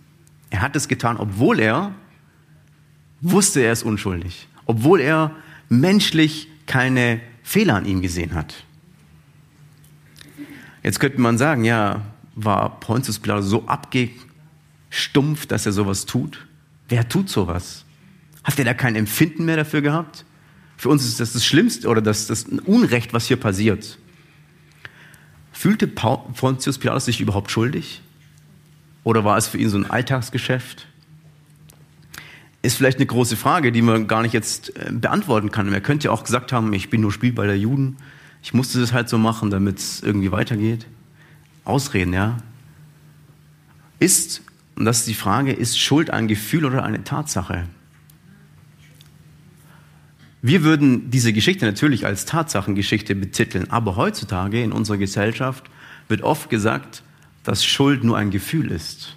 Er 0.50 0.62
hat 0.62 0.76
es 0.76 0.86
getan, 0.86 1.16
obwohl 1.16 1.58
er 1.58 1.92
wusste, 3.20 3.62
er 3.62 3.72
ist 3.72 3.82
unschuldig, 3.82 4.46
obwohl 4.64 5.00
er 5.00 5.32
menschlich 5.68 6.46
keine 6.66 7.20
Fehler 7.42 7.74
an 7.74 7.84
ihm 7.84 8.00
gesehen 8.00 8.32
hat. 8.32 8.62
Jetzt 10.84 11.00
könnte 11.00 11.20
man 11.20 11.38
sagen, 11.38 11.64
ja, 11.64 12.02
war 12.36 12.78
Pontius 12.78 13.18
Pilatus 13.18 13.46
so 13.46 13.66
abgestumpft, 13.66 15.50
dass 15.50 15.66
er 15.66 15.72
sowas 15.72 16.06
tut? 16.06 16.46
Wer 16.88 17.08
tut 17.08 17.28
sowas? 17.28 17.84
Hat 18.44 18.56
er 18.56 18.64
da 18.64 18.72
kein 18.72 18.94
Empfinden 18.94 19.46
mehr 19.46 19.56
dafür 19.56 19.82
gehabt? 19.82 20.24
Für 20.76 20.88
uns 20.90 21.04
ist 21.04 21.20
das 21.20 21.32
das 21.32 21.44
Schlimmste 21.44 21.88
oder 21.88 22.02
das, 22.02 22.26
das 22.26 22.44
Unrecht, 22.64 23.12
was 23.12 23.26
hier 23.26 23.36
passiert. 23.36 23.98
Fühlte 25.52 25.86
Pontius 25.86 26.78
Pilatus 26.78 27.06
sich 27.06 27.20
überhaupt 27.20 27.50
schuldig? 27.50 28.02
Oder 29.04 29.24
war 29.24 29.38
es 29.38 29.46
für 29.46 29.56
ihn 29.56 29.70
so 29.70 29.78
ein 29.78 29.88
Alltagsgeschäft? 29.88 30.86
Ist 32.60 32.76
vielleicht 32.76 32.98
eine 32.98 33.06
große 33.06 33.36
Frage, 33.36 33.72
die 33.72 33.80
man 33.80 34.08
gar 34.08 34.22
nicht 34.22 34.32
jetzt 34.32 34.76
äh, 34.76 34.90
beantworten 34.92 35.50
kann. 35.50 35.72
Er 35.72 35.80
könnte 35.80 36.06
ja 36.06 36.10
auch 36.10 36.24
gesagt 36.24 36.52
haben, 36.52 36.72
ich 36.72 36.90
bin 36.90 37.00
nur 37.00 37.12
Spielball 37.12 37.46
der 37.46 37.58
Juden, 37.58 37.96
Ich 38.42 38.52
musste 38.52 38.80
das 38.80 38.92
halt 38.92 39.08
so 39.08 39.16
machen, 39.16 39.50
damit 39.50 39.78
es 39.78 40.02
irgendwie 40.02 40.30
weitergeht. 40.30 40.86
Ausreden, 41.64 42.12
ja. 42.12 42.36
Ist, 43.98 44.42
und 44.74 44.84
das 44.84 44.98
ist 44.98 45.08
die 45.08 45.14
Frage, 45.14 45.52
ist 45.52 45.80
Schuld 45.80 46.10
ein 46.10 46.28
Gefühl 46.28 46.64
oder 46.64 46.84
eine 46.84 47.02
Tatsache? 47.02 47.66
Wir 50.46 50.62
würden 50.62 51.10
diese 51.10 51.32
Geschichte 51.32 51.66
natürlich 51.66 52.06
als 52.06 52.24
Tatsachengeschichte 52.24 53.16
betiteln, 53.16 53.68
aber 53.68 53.96
heutzutage 53.96 54.62
in 54.62 54.70
unserer 54.70 54.96
Gesellschaft 54.96 55.64
wird 56.06 56.22
oft 56.22 56.50
gesagt, 56.50 57.02
dass 57.42 57.64
Schuld 57.64 58.04
nur 58.04 58.16
ein 58.16 58.30
Gefühl 58.30 58.70
ist. 58.70 59.16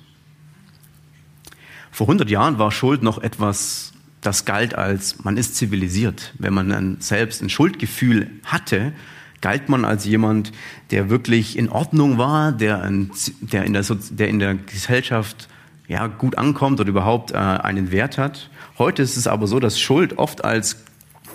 Vor 1.91 2.07
100 2.07 2.31
Jahren 2.31 2.57
war 2.57 2.71
Schuld 2.71 3.03
noch 3.03 3.19
etwas, 3.19 3.93
das 4.21 4.45
galt 4.45 4.73
als, 4.73 5.23
man 5.23 5.37
ist 5.37 5.55
zivilisiert. 5.55 6.33
Wenn 6.39 6.55
man 6.55 6.69
dann 6.69 6.97
selbst 6.99 7.43
ein 7.43 7.51
Schuldgefühl 7.51 8.31
hatte, 8.43 8.91
galt 9.39 9.69
man 9.69 9.85
als 9.85 10.05
jemand, 10.05 10.51
der 10.89 11.11
wirklich 11.11 11.59
in 11.59 11.69
Ordnung 11.69 12.17
war, 12.17 12.51
der, 12.51 12.81
ein, 12.81 13.11
der, 13.41 13.65
in, 13.65 13.73
der, 13.73 13.85
der 14.09 14.29
in 14.29 14.39
der 14.39 14.55
Gesellschaft 14.55 15.47
ja, 15.87 16.07
gut 16.07 16.39
ankommt 16.39 16.79
oder 16.79 16.89
überhaupt 16.89 17.33
äh, 17.33 17.35
einen 17.35 17.91
Wert 17.91 18.17
hat. 18.17 18.49
Heute 18.79 19.03
ist 19.03 19.15
es 19.15 19.27
aber 19.27 19.45
so, 19.45 19.59
dass 19.59 19.79
Schuld 19.79 20.17
oft 20.17 20.43
als 20.43 20.85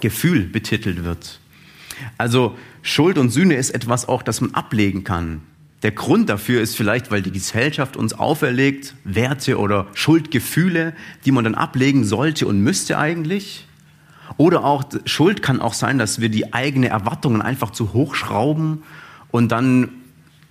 Gefühl 0.05 0.43
betitelt 0.43 1.03
wird. 1.03 1.41
Also 2.19 2.59
Schuld 2.83 3.17
und 3.17 3.31
Sühne 3.31 3.55
ist 3.55 3.71
etwas 3.71 4.07
auch, 4.07 4.23
das 4.23 4.43
man 4.43 4.53
ablegen 4.53 5.03
kann. 5.03 5.41
Der 5.83 5.93
Grund 5.93 6.29
dafür 6.29 6.61
ist 6.61 6.77
vielleicht, 6.77 7.11
weil 7.11 7.23
die 7.23 7.33
Gesellschaft 7.33 7.97
uns 7.97 8.13
auferlegt, 8.13 8.95
Werte 9.05 9.59
oder 9.59 9.87
Schuldgefühle, 9.95 10.93
die 11.25 11.33
man 11.33 11.45
dann 11.45 11.55
ablegen 11.55 12.05
sollte 12.05 12.47
und 12.47 12.61
müsste 12.61 12.99
eigentlich. 12.99 13.67
Oder 14.37 14.65
auch 14.65 14.85
Schuld 15.07 15.41
kann 15.41 15.63
auch 15.63 15.73
sein, 15.73 15.97
dass 15.97 16.21
wir 16.21 16.29
die 16.29 16.53
eigenen 16.53 16.91
Erwartungen 16.91 17.41
einfach 17.41 17.71
zu 17.71 17.95
hoch 17.95 18.15
schrauben 18.15 18.83
und 19.31 19.53
dann, 19.53 19.89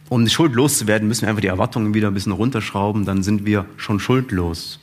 um 0.09 0.25
die 0.25 0.31
Schuld 0.31 0.53
loszuwerden, 0.53 1.07
müssen 1.07 1.23
wir 1.23 1.29
einfach 1.29 1.41
die 1.41 1.47
Erwartungen 1.47 1.93
wieder 1.93 2.07
ein 2.07 2.15
bisschen 2.15 2.31
runterschrauben, 2.31 3.05
dann 3.05 3.21
sind 3.21 3.45
wir 3.45 3.65
schon 3.77 3.99
schuldlos. 3.99 4.79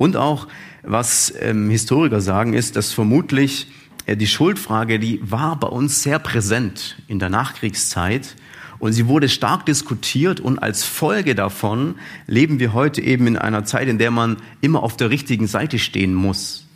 Und 0.00 0.16
auch, 0.16 0.48
was 0.82 1.30
ähm, 1.40 1.68
Historiker 1.68 2.22
sagen, 2.22 2.54
ist, 2.54 2.74
dass 2.74 2.90
vermutlich 2.90 3.66
äh, 4.06 4.16
die 4.16 4.26
Schuldfrage, 4.26 4.98
die 4.98 5.20
war 5.22 5.60
bei 5.60 5.68
uns 5.68 6.02
sehr 6.02 6.18
präsent 6.18 6.96
in 7.06 7.18
der 7.18 7.28
Nachkriegszeit 7.28 8.34
und 8.78 8.94
sie 8.94 9.08
wurde 9.08 9.28
stark 9.28 9.66
diskutiert 9.66 10.40
und 10.40 10.58
als 10.58 10.84
Folge 10.84 11.34
davon 11.34 11.96
leben 12.26 12.60
wir 12.60 12.72
heute 12.72 13.02
eben 13.02 13.26
in 13.26 13.36
einer 13.36 13.66
Zeit, 13.66 13.88
in 13.88 13.98
der 13.98 14.10
man 14.10 14.38
immer 14.62 14.82
auf 14.82 14.96
der 14.96 15.10
richtigen 15.10 15.46
Seite 15.46 15.78
stehen 15.78 16.14
muss. 16.14 16.66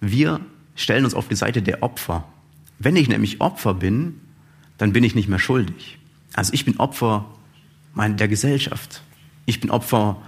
Wir 0.00 0.38
stellen 0.76 1.04
uns 1.04 1.14
auf 1.14 1.26
die 1.26 1.34
Seite 1.34 1.62
der 1.62 1.82
Opfer. 1.82 2.28
Wenn 2.78 2.94
ich 2.94 3.08
nämlich 3.08 3.40
Opfer 3.40 3.74
bin, 3.74 4.20
dann 4.78 4.92
bin 4.92 5.02
ich 5.02 5.16
nicht 5.16 5.28
mehr 5.28 5.40
schuldig. 5.40 5.98
Also 6.32 6.52
ich 6.52 6.64
bin 6.64 6.76
Opfer 6.76 7.24
der 7.96 8.28
Gesellschaft. 8.28 9.02
Ich 9.46 9.58
bin 9.58 9.70
Opfer 9.70 10.22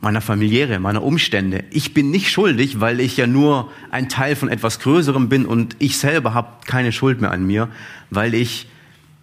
meiner 0.00 0.20
familiäre, 0.20 0.78
meiner 0.78 1.02
Umstände. 1.02 1.64
Ich 1.70 1.94
bin 1.94 2.10
nicht 2.10 2.30
schuldig, 2.30 2.80
weil 2.80 3.00
ich 3.00 3.16
ja 3.16 3.26
nur 3.26 3.70
ein 3.90 4.08
Teil 4.08 4.36
von 4.36 4.48
etwas 4.48 4.78
Größerem 4.80 5.28
bin 5.28 5.46
und 5.46 5.76
ich 5.78 5.98
selber 5.98 6.34
habe 6.34 6.48
keine 6.66 6.92
Schuld 6.92 7.20
mehr 7.20 7.30
an 7.30 7.46
mir, 7.46 7.68
weil 8.10 8.34
ich 8.34 8.68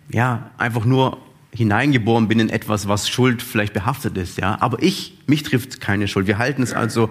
ja, 0.09 0.51
einfach 0.57 0.85
nur 0.85 1.17
hineingeboren 1.51 2.27
bin 2.27 2.39
in 2.39 2.49
etwas, 2.49 2.87
was 2.87 3.09
Schuld 3.09 3.41
vielleicht 3.41 3.73
behaftet 3.73 4.17
ist, 4.17 4.39
ja. 4.39 4.57
Aber 4.59 4.81
ich, 4.81 5.17
mich 5.27 5.43
trifft 5.43 5.81
keine 5.81 6.07
Schuld. 6.07 6.27
Wir 6.27 6.37
halten 6.37 6.63
es 6.63 6.73
also 6.73 7.09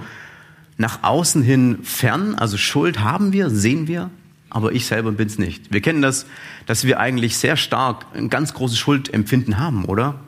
nach 0.79 1.03
außen 1.03 1.43
hin 1.43 1.79
fern. 1.83 2.35
Also 2.35 2.57
Schuld 2.57 3.01
haben 3.01 3.33
wir, 3.33 3.51
sehen 3.51 3.87
wir, 3.87 4.11
aber 4.51 4.73
ich 4.73 4.87
selber 4.87 5.13
bin 5.13 5.29
es 5.29 5.39
nicht. 5.39 5.73
Wir 5.73 5.81
kennen 5.81 6.03
das, 6.03 6.27
dass 6.67 6.85
wir 6.85 6.99
eigentlich 6.99 7.37
sehr 7.37 7.57
stark 7.57 8.07
ein 8.15 8.31
ganz 8.31 8.53
großes 8.55 8.79
Schuldempfinden 8.79 9.59
haben, 9.59 9.85
oder? 9.85 10.21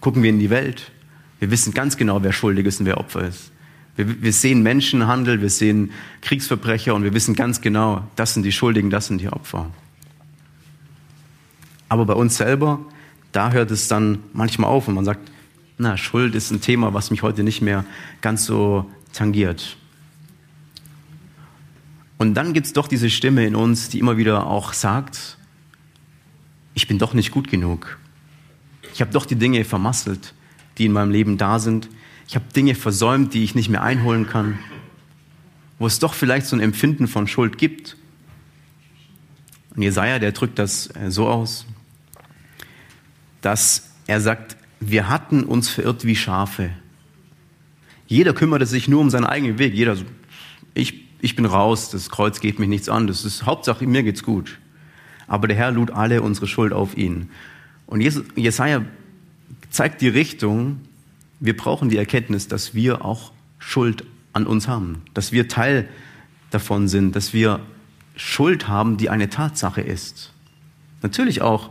Gucken 0.00 0.22
wir 0.22 0.30
in 0.30 0.40
die 0.40 0.50
Welt. 0.50 0.90
Wir 1.42 1.50
wissen 1.50 1.74
ganz 1.74 1.96
genau, 1.96 2.22
wer 2.22 2.32
schuldig 2.32 2.66
ist 2.66 2.78
und 2.78 2.86
wer 2.86 2.98
Opfer 2.98 3.26
ist. 3.26 3.50
Wir, 3.96 4.22
wir 4.22 4.32
sehen 4.32 4.62
Menschenhandel, 4.62 5.40
wir 5.40 5.50
sehen 5.50 5.90
Kriegsverbrecher 6.20 6.94
und 6.94 7.02
wir 7.02 7.14
wissen 7.14 7.34
ganz 7.34 7.60
genau, 7.60 8.06
das 8.14 8.34
sind 8.34 8.44
die 8.44 8.52
Schuldigen, 8.52 8.90
das 8.90 9.08
sind 9.08 9.20
die 9.20 9.26
Opfer. 9.26 9.68
Aber 11.88 12.06
bei 12.06 12.12
uns 12.12 12.36
selber, 12.36 12.78
da 13.32 13.50
hört 13.50 13.72
es 13.72 13.88
dann 13.88 14.18
manchmal 14.32 14.70
auf 14.70 14.86
und 14.86 14.94
man 14.94 15.04
sagt, 15.04 15.32
na, 15.78 15.96
Schuld 15.96 16.36
ist 16.36 16.52
ein 16.52 16.60
Thema, 16.60 16.94
was 16.94 17.10
mich 17.10 17.24
heute 17.24 17.42
nicht 17.42 17.60
mehr 17.60 17.84
ganz 18.20 18.44
so 18.44 18.88
tangiert. 19.12 19.76
Und 22.18 22.34
dann 22.34 22.52
gibt 22.52 22.68
es 22.68 22.72
doch 22.72 22.86
diese 22.86 23.10
Stimme 23.10 23.44
in 23.44 23.56
uns, 23.56 23.88
die 23.88 23.98
immer 23.98 24.16
wieder 24.16 24.46
auch 24.46 24.72
sagt, 24.74 25.38
ich 26.74 26.86
bin 26.86 27.00
doch 27.00 27.14
nicht 27.14 27.32
gut 27.32 27.50
genug. 27.50 27.98
Ich 28.94 29.00
habe 29.00 29.10
doch 29.10 29.26
die 29.26 29.34
Dinge 29.34 29.64
vermasselt, 29.64 30.34
die 30.78 30.86
in 30.86 30.92
meinem 30.92 31.10
Leben 31.10 31.38
da 31.38 31.58
sind. 31.58 31.88
Ich 32.28 32.34
habe 32.34 32.46
Dinge 32.54 32.74
versäumt, 32.74 33.34
die 33.34 33.44
ich 33.44 33.54
nicht 33.54 33.68
mehr 33.68 33.82
einholen 33.82 34.26
kann. 34.26 34.58
Wo 35.78 35.86
es 35.86 35.98
doch 35.98 36.14
vielleicht 36.14 36.46
so 36.46 36.56
ein 36.56 36.60
Empfinden 36.60 37.08
von 37.08 37.26
Schuld 37.26 37.58
gibt. 37.58 37.96
Und 39.74 39.82
Jesaja, 39.82 40.18
der 40.18 40.32
drückt 40.32 40.58
das 40.58 40.88
äh, 40.96 41.10
so 41.10 41.28
aus 41.28 41.66
dass 43.42 43.90
er 44.06 44.20
sagt, 44.20 44.56
wir 44.80 45.08
hatten 45.08 45.44
uns 45.44 45.68
verirrt 45.68 46.06
wie 46.06 46.16
Schafe. 46.16 46.70
Jeder 48.06 48.32
kümmerte 48.32 48.66
sich 48.66 48.88
nur 48.88 49.00
um 49.00 49.10
seinen 49.10 49.26
eigenen 49.26 49.58
Weg. 49.58 49.74
Jeder 49.74 49.96
so, 49.96 50.04
ich, 50.74 51.04
ich 51.20 51.36
bin 51.36 51.44
raus, 51.44 51.90
das 51.90 52.08
Kreuz 52.08 52.40
geht 52.40 52.58
mich 52.58 52.68
nichts 52.68 52.88
an. 52.88 53.06
Das 53.06 53.24
ist 53.24 53.44
Hauptsache, 53.44 53.86
mir 53.86 54.02
geht's 54.02 54.22
gut. 54.22 54.58
Aber 55.26 55.48
der 55.48 55.56
Herr 55.56 55.70
lud 55.70 55.90
alle 55.90 56.22
unsere 56.22 56.46
Schuld 56.46 56.72
auf 56.72 56.96
ihn. 56.96 57.30
Und 57.86 58.00
Jesaja 58.00 58.84
zeigt 59.72 60.00
die 60.00 60.08
Richtung. 60.08 60.80
Wir 61.40 61.56
brauchen 61.56 61.88
die 61.88 61.96
Erkenntnis, 61.96 62.46
dass 62.46 62.74
wir 62.74 63.04
auch 63.04 63.32
Schuld 63.58 64.04
an 64.32 64.46
uns 64.46 64.68
haben. 64.68 65.02
Dass 65.14 65.32
wir 65.32 65.48
Teil 65.48 65.88
davon 66.50 66.86
sind. 66.86 67.16
Dass 67.16 67.32
wir 67.32 67.58
Schuld 68.14 68.68
haben, 68.68 68.96
die 68.96 69.10
eine 69.10 69.28
Tatsache 69.28 69.80
ist. 69.80 70.32
Natürlich 71.02 71.42
auch 71.42 71.70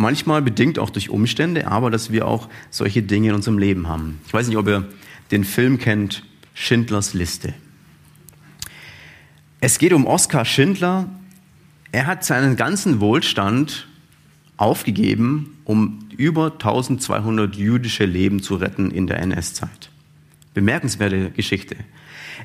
Manchmal 0.00 0.42
bedingt 0.42 0.78
auch 0.78 0.90
durch 0.90 1.10
Umstände, 1.10 1.66
aber 1.66 1.90
dass 1.90 2.12
wir 2.12 2.28
auch 2.28 2.48
solche 2.70 3.02
Dinge 3.02 3.30
in 3.30 3.34
unserem 3.34 3.58
Leben 3.58 3.88
haben. 3.88 4.20
Ich 4.26 4.32
weiß 4.32 4.46
nicht, 4.46 4.56
ob 4.56 4.68
ihr 4.68 4.88
den 5.32 5.42
Film 5.42 5.78
kennt, 5.78 6.22
Schindlers 6.54 7.14
Liste. 7.14 7.52
Es 9.60 9.78
geht 9.78 9.92
um 9.92 10.06
Oskar 10.06 10.44
Schindler. 10.44 11.08
Er 11.90 12.06
hat 12.06 12.24
seinen 12.24 12.54
ganzen 12.54 13.00
Wohlstand 13.00 13.88
aufgegeben, 14.56 15.57
um 15.68 15.98
über 16.16 16.52
1200 16.52 17.54
jüdische 17.54 18.06
Leben 18.06 18.42
zu 18.42 18.54
retten 18.54 18.90
in 18.90 19.06
der 19.06 19.20
NS-Zeit. 19.20 19.90
Bemerkenswerte 20.54 21.30
Geschichte. 21.30 21.76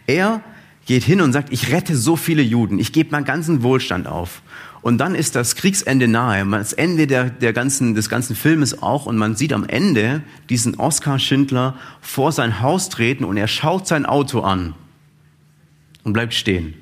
Er 0.06 0.44
geht 0.86 1.04
hin 1.04 1.22
und 1.22 1.32
sagt, 1.32 1.54
ich 1.54 1.72
rette 1.72 1.96
so 1.96 2.18
viele 2.18 2.42
Juden, 2.42 2.80
ich 2.80 2.92
gebe 2.92 3.12
meinen 3.12 3.24
ganzen 3.24 3.64
Wohlstand 3.64 4.08
auf. 4.08 4.42
Und 4.82 4.98
dann 4.98 5.16
ist 5.16 5.36
das 5.36 5.56
Kriegsende 5.56 6.10
nahe, 6.10 6.46
das 6.46 6.74
Ende 6.74 7.08
der, 7.08 7.30
der 7.30 7.54
ganzen, 7.54 7.96
des 7.96 8.10
ganzen 8.10 8.36
Filmes 8.36 8.84
auch. 8.84 9.06
Und 9.06 9.16
man 9.16 9.38
sieht 9.38 9.54
am 9.54 9.64
Ende 9.64 10.22
diesen 10.50 10.76
Oskar 10.76 11.18
Schindler 11.18 11.78
vor 12.02 12.34
sein 12.34 12.60
Haus 12.60 12.90
treten 12.90 13.24
und 13.24 13.38
er 13.38 13.48
schaut 13.48 13.88
sein 13.88 14.06
Auto 14.06 14.42
an 14.42 14.74
und 16.04 16.12
bleibt 16.12 16.34
stehen. 16.34 16.74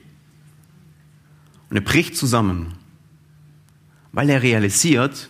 Und 1.69 1.77
er 1.77 1.83
bricht 1.83 2.17
zusammen, 2.17 2.73
weil 4.11 4.27
er 4.31 4.41
realisiert, 4.41 5.29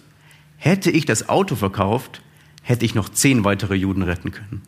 hätte 0.61 0.91
ich 0.91 1.05
das 1.05 1.27
Auto 1.27 1.55
verkauft, 1.55 2.21
hätte 2.61 2.85
ich 2.85 2.93
noch 2.93 3.09
zehn 3.09 3.43
weitere 3.43 3.73
Juden 3.73 4.03
retten 4.03 4.31
können. 4.31 4.61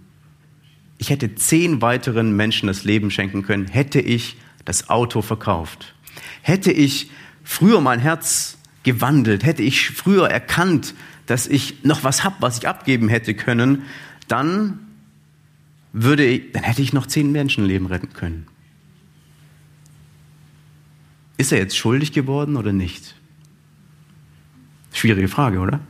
Ich 0.98 1.12
hätte 1.12 1.36
zehn 1.36 1.84
weiteren 1.84 2.36
Menschen 2.36 2.66
das 2.66 2.84
Leben 2.84 3.12
schenken 3.12 3.44
können, 3.44 3.68
hätte 3.68 4.00
ich 4.00 4.38
das 4.66 4.90
Auto 4.90 5.22
verkauft. 5.22 5.94
Hätte 6.42 6.72
ich 6.72 7.12
früher 7.44 7.80
mein 7.80 8.00
Herz 8.00 8.58
gewandelt, 8.82 9.46
hätte 9.46 9.62
ich 9.62 9.92
früher 9.92 10.28
erkannt, 10.28 10.96
dass 11.28 11.46
ich 11.46 11.84
noch 11.84 12.04
was 12.04 12.24
habe, 12.24 12.38
was 12.40 12.58
ich 12.58 12.68
abgeben 12.68 13.08
hätte 13.08 13.36
können, 13.36 13.84
dann 14.28 14.80
würde 15.92 16.26
ich, 16.26 16.54
dann 16.54 16.64
hätte 16.64 16.82
ich 16.82 16.94
noch 16.94 17.06
zehn 17.06 17.32
Menschenleben 17.32 17.86
retten 17.86 18.14
können. 18.14 18.48
Ist 21.38 21.52
er 21.52 21.60
jetzt 21.60 21.78
schuldig 21.78 22.14
geworden 22.14 22.56
oder 22.58 22.74
nicht? 22.74 23.14
Schwierige 25.04 25.28
Frage, 25.28 25.60
oder? 25.60 25.82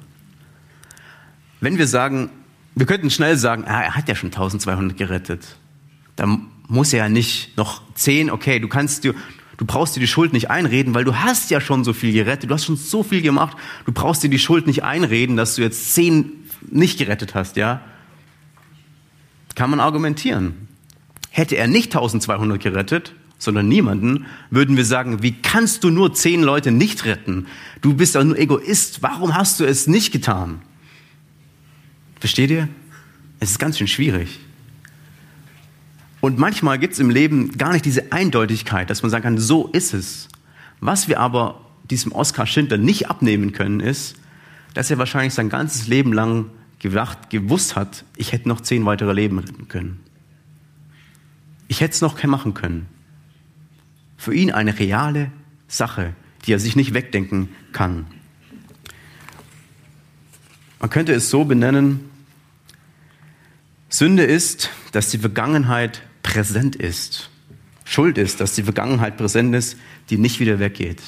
Wenn 1.62 1.78
wir 1.78 1.86
sagen, 1.86 2.32
wir 2.74 2.88
könnten 2.88 3.12
schnell 3.12 3.38
sagen, 3.38 3.64
ah, 3.68 3.84
er 3.84 3.96
hat 3.96 4.10
ja 4.10 4.16
schon 4.16 4.30
1200 4.30 4.98
gerettet. 4.98 5.56
Dann 6.16 6.48
muss 6.68 6.94
er 6.94 7.04
ja 7.04 7.10
nicht 7.10 7.56
noch 7.56 7.84
zehn, 7.94 8.32
okay, 8.32 8.60
du 8.60 8.68
kannst, 8.68 9.06
du, 9.06 9.14
Du 9.58 9.68
brauchst 9.68 9.96
dir 9.96 10.00
die 10.00 10.08
Schuld 10.08 10.34
nicht 10.34 10.50
einreden, 10.50 10.96
weil 10.96 11.04
du 11.04 11.18
hast 11.18 11.52
ja 11.52 11.62
schon 11.62 11.84
so 11.84 11.94
viel 11.94 12.12
gerettet, 12.12 12.50
du 12.50 12.56
hast 12.56 12.66
schon 12.66 12.76
so 12.76 13.04
viel 13.04 13.22
gemacht. 13.22 13.56
Du 13.86 13.92
brauchst 13.92 14.24
dir 14.24 14.30
die 14.30 14.40
Schuld 14.40 14.66
nicht 14.66 14.84
einreden, 14.84 15.38
dass 15.38 15.54
du 15.54 15.62
jetzt 15.62 15.94
zehn 15.94 16.32
nicht 16.72 16.98
gerettet 16.98 17.36
hast, 17.36 17.56
ja? 17.56 17.82
Kann 19.54 19.70
man 19.70 19.80
argumentieren. 19.80 20.68
Hätte 21.30 21.56
er 21.56 21.68
nicht 21.68 21.96
1200 21.96 22.60
gerettet, 22.60 23.14
sondern 23.44 23.68
niemanden, 23.68 24.26
würden 24.50 24.78
wir 24.78 24.86
sagen, 24.86 25.22
wie 25.22 25.34
kannst 25.34 25.84
du 25.84 25.90
nur 25.90 26.14
zehn 26.14 26.42
Leute 26.42 26.72
nicht 26.72 27.06
retten? 27.06 27.48
Du 27.82 27.94
bist 27.94 28.16
doch 28.16 28.24
nur 28.24 28.38
Egoist. 28.38 29.02
Warum 29.02 29.36
hast 29.36 29.60
du 29.60 29.66
es 29.66 29.88
nicht 29.88 30.12
getan? 30.12 30.62
Versteht 32.20 32.52
ihr? 32.52 32.70
Es 33.40 33.52
ist 33.52 33.60
ganz 33.60 33.78
schön 33.78 33.88
schwierig. 33.88 34.40
Und 36.22 36.40
manchmal 36.40 36.80
gibt 36.80 36.94
es 36.94 37.00
im 37.00 37.10
Leben 37.10 37.58
gar 37.58 37.74
nicht 37.74 37.84
diese 37.84 38.14
Eindeutigkeit, 38.14 38.90
dass 38.90 39.02
man 39.02 39.12
sagen 39.12 39.24
kann, 39.24 39.38
so 39.38 39.68
ist 39.68 39.94
es. 39.94 40.30
Was 40.80 41.10
wir 41.10 41.20
aber 41.20 41.60
diesem 41.90 42.14
Oskar 42.14 42.48
Schindler 42.48 42.78
nicht 42.78 43.10
abnehmen 43.10 43.52
können, 43.52 43.82
ist, 43.82 44.16
dass 44.74 44.90
er 44.90 44.98
wahrscheinlich 44.98 45.34
sein 45.34 45.50
ganzes 45.50 45.88
Leben 45.88 46.14
lang 46.14 46.46
gedacht, 46.80 47.30
gewusst 47.30 47.76
hat, 47.76 48.06
ich 48.16 48.32
hätte 48.32 48.48
noch 48.48 48.62
zehn 48.62 48.86
weitere 48.86 49.12
Leben 49.12 49.40
retten 49.40 49.68
können. 49.68 50.00
Ich 51.68 51.82
hätte 51.82 51.94
es 51.94 52.02
noch 52.02 52.22
machen 52.24 52.54
können. 52.54 52.88
Für 54.24 54.34
ihn 54.34 54.52
eine 54.52 54.80
reale 54.80 55.34
Sache, 55.68 56.14
die 56.46 56.54
er 56.54 56.60
sich 56.60 56.78
nicht 56.78 56.94
wegdenken 56.94 57.50
kann. 57.74 58.06
Man 60.80 60.90
könnte 60.90 61.12
es 61.12 61.30
so 61.30 61.44
benennen, 61.44 62.00
Sünde 63.90 64.24
ist, 64.24 64.70
dass 64.94 65.10
die 65.10 65.18
Vergangenheit 65.18 66.04
präsent 66.24 66.78
ist. 66.78 67.32
Schuld 67.84 68.18
ist, 68.18 68.40
dass 68.40 68.56
die 68.56 68.64
Vergangenheit 68.64 69.18
präsent 69.18 69.54
ist, 69.54 69.76
die 70.10 70.18
nicht 70.18 70.40
wieder 70.40 70.58
weggeht. 70.58 71.02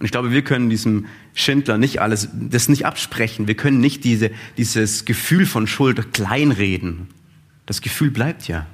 Und 0.00 0.06
ich 0.06 0.10
glaube, 0.10 0.32
wir 0.32 0.42
können 0.42 0.70
diesem 0.70 1.06
Schindler 1.34 1.78
nicht 1.78 2.00
alles, 2.00 2.30
das 2.32 2.68
nicht 2.68 2.84
absprechen. 2.84 3.46
Wir 3.46 3.54
können 3.54 3.78
nicht 3.78 4.02
diese, 4.02 4.32
dieses 4.56 5.04
Gefühl 5.04 5.46
von 5.46 5.68
Schuld 5.68 6.12
kleinreden. 6.12 7.06
Das 7.64 7.80
Gefühl 7.80 8.10
bleibt 8.10 8.48
ja. 8.48 8.66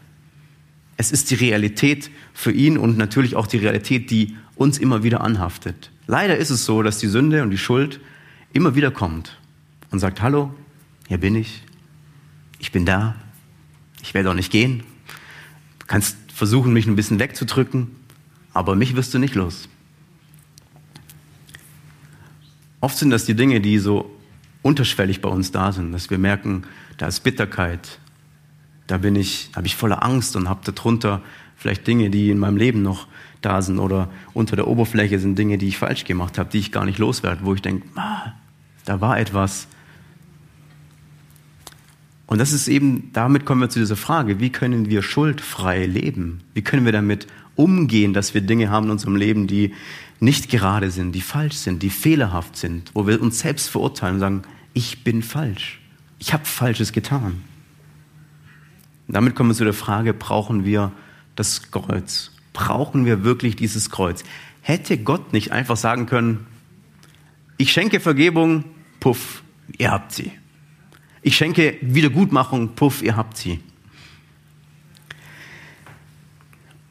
Es 0.96 1.12
ist 1.12 1.30
die 1.30 1.34
Realität 1.34 2.10
für 2.32 2.52
ihn 2.52 2.78
und 2.78 2.96
natürlich 2.96 3.36
auch 3.36 3.46
die 3.46 3.58
Realität, 3.58 4.10
die 4.10 4.36
uns 4.54 4.78
immer 4.78 5.02
wieder 5.02 5.22
anhaftet. 5.22 5.90
Leider 6.06 6.36
ist 6.36 6.50
es 6.50 6.64
so, 6.64 6.82
dass 6.82 6.98
die 6.98 7.06
Sünde 7.06 7.42
und 7.42 7.50
die 7.50 7.58
Schuld 7.58 8.00
immer 8.52 8.74
wieder 8.74 8.90
kommt 8.90 9.38
und 9.90 9.98
sagt, 9.98 10.22
hallo, 10.22 10.54
hier 11.08 11.18
bin 11.18 11.34
ich, 11.36 11.62
ich 12.58 12.72
bin 12.72 12.84
da, 12.84 13.14
ich 14.02 14.14
werde 14.14 14.30
auch 14.30 14.34
nicht 14.34 14.52
gehen, 14.52 14.82
kannst 15.86 16.16
versuchen, 16.32 16.72
mich 16.72 16.86
ein 16.86 16.96
bisschen 16.96 17.18
wegzudrücken, 17.18 17.88
aber 18.52 18.74
mich 18.74 18.96
wirst 18.96 19.12
du 19.14 19.18
nicht 19.18 19.34
los. 19.34 19.68
Oft 22.80 22.96
sind 22.96 23.10
das 23.10 23.26
die 23.26 23.34
Dinge, 23.34 23.60
die 23.60 23.78
so 23.78 24.10
unterschwellig 24.62 25.20
bei 25.20 25.28
uns 25.28 25.52
da 25.52 25.72
sind, 25.72 25.92
dass 25.92 26.10
wir 26.10 26.18
merken, 26.18 26.64
da 26.96 27.06
ist 27.06 27.20
Bitterkeit, 27.20 27.98
da 28.86 28.98
bin 28.98 29.16
ich, 29.16 29.50
habe 29.54 29.66
ich 29.66 29.76
voller 29.76 30.02
Angst 30.02 30.34
und 30.36 30.48
habe 30.48 30.60
darunter 30.70 31.22
vielleicht 31.60 31.86
Dinge, 31.86 32.08
die 32.08 32.30
in 32.30 32.38
meinem 32.38 32.56
Leben 32.56 32.82
noch 32.82 33.06
da 33.42 33.60
sind 33.60 33.78
oder 33.78 34.08
unter 34.32 34.56
der 34.56 34.66
Oberfläche 34.66 35.18
sind 35.18 35.38
Dinge, 35.38 35.58
die 35.58 35.68
ich 35.68 35.76
falsch 35.76 36.04
gemacht 36.04 36.38
habe, 36.38 36.50
die 36.50 36.58
ich 36.58 36.72
gar 36.72 36.86
nicht 36.86 36.98
loswerde, 36.98 37.44
wo 37.44 37.54
ich 37.54 37.60
denke, 37.60 37.86
da 38.86 39.00
war 39.02 39.18
etwas, 39.18 39.68
und 42.26 42.38
das 42.38 42.52
ist 42.52 42.66
eben, 42.66 43.10
damit 43.12 43.44
kommen 43.44 43.60
wir 43.60 43.68
zu 43.68 43.78
dieser 43.78 43.96
Frage, 43.96 44.40
wie 44.40 44.50
können 44.50 44.88
wir 44.88 45.02
schuldfrei 45.02 45.84
leben? 45.84 46.40
Wie 46.54 46.62
können 46.62 46.86
wir 46.86 46.92
damit 46.92 47.26
umgehen, 47.56 48.14
dass 48.14 48.32
wir 48.32 48.40
Dinge 48.40 48.70
haben 48.70 48.86
in 48.86 48.92
unserem 48.92 49.16
Leben, 49.16 49.46
die 49.46 49.74
nicht 50.18 50.48
gerade 50.48 50.90
sind, 50.90 51.12
die 51.12 51.20
falsch 51.20 51.56
sind, 51.56 51.82
die 51.82 51.90
fehlerhaft 51.90 52.56
sind, 52.56 52.90
wo 52.94 53.06
wir 53.06 53.20
uns 53.20 53.40
selbst 53.40 53.68
verurteilen 53.68 54.14
und 54.14 54.20
sagen, 54.20 54.42
ich 54.72 55.04
bin 55.04 55.22
falsch. 55.22 55.80
Ich 56.18 56.32
habe 56.32 56.44
Falsches 56.46 56.92
getan. 56.92 57.42
Und 59.08 59.14
damit 59.14 59.34
kommen 59.34 59.50
wir 59.50 59.54
zu 59.54 59.64
der 59.64 59.74
Frage, 59.74 60.14
brauchen 60.14 60.64
wir 60.64 60.92
das 61.40 61.70
Kreuz? 61.70 62.32
Brauchen 62.52 63.06
wir 63.06 63.24
wirklich 63.24 63.56
dieses 63.56 63.90
Kreuz? 63.90 64.22
Hätte 64.60 64.98
Gott 64.98 65.32
nicht 65.32 65.52
einfach 65.52 65.76
sagen 65.76 66.06
können, 66.06 66.46
ich 67.56 67.72
schenke 67.72 68.00
Vergebung, 68.00 68.64
puff, 69.00 69.42
ihr 69.78 69.90
habt 69.90 70.12
sie. 70.12 70.32
Ich 71.22 71.36
schenke 71.36 71.76
Wiedergutmachung, 71.80 72.74
puff, 72.74 73.02
ihr 73.02 73.16
habt 73.16 73.36
sie. 73.36 73.60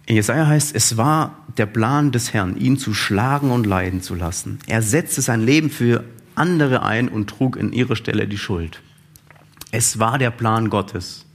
In 0.05 0.15
Jesaja 0.15 0.47
heißt, 0.47 0.75
es 0.75 0.97
war 0.97 1.45
der 1.57 1.67
Plan 1.67 2.12
des 2.12 2.33
Herrn, 2.33 2.57
ihn 2.57 2.77
zu 2.77 2.95
schlagen 2.95 3.51
und 3.51 3.67
leiden 3.67 4.01
zu 4.01 4.15
lassen. 4.15 4.59
Er 4.65 4.81
setzte 4.81 5.21
sein 5.21 5.41
Leben 5.41 5.69
für 5.69 6.03
andere 6.33 6.83
ein 6.83 7.09
und 7.09 7.29
trug 7.29 7.55
in 7.55 7.71
ihrer 7.71 7.95
Stelle 7.95 8.27
die 8.27 8.38
Schuld. 8.38 8.81
Es 9.71 9.99
war 9.99 10.17
der 10.17 10.31
Plan 10.31 10.71
Gottes. 10.71 11.25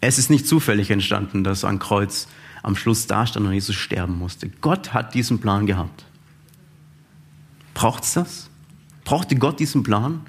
Es 0.00 0.18
ist 0.18 0.30
nicht 0.30 0.46
zufällig 0.46 0.90
entstanden, 0.90 1.44
dass 1.44 1.64
ein 1.64 1.78
Kreuz 1.78 2.28
am 2.62 2.76
Schluss 2.76 3.06
dastand 3.06 3.46
und 3.46 3.52
Jesus 3.52 3.76
sterben 3.76 4.18
musste. 4.18 4.48
Gott 4.60 4.92
hat 4.92 5.14
diesen 5.14 5.40
Plan 5.40 5.66
gehabt. 5.66 6.04
Braucht 7.74 8.04
es 8.04 8.14
das? 8.14 8.50
Brauchte 9.04 9.36
Gott 9.36 9.60
diesen 9.60 9.82
Plan? 9.82 10.22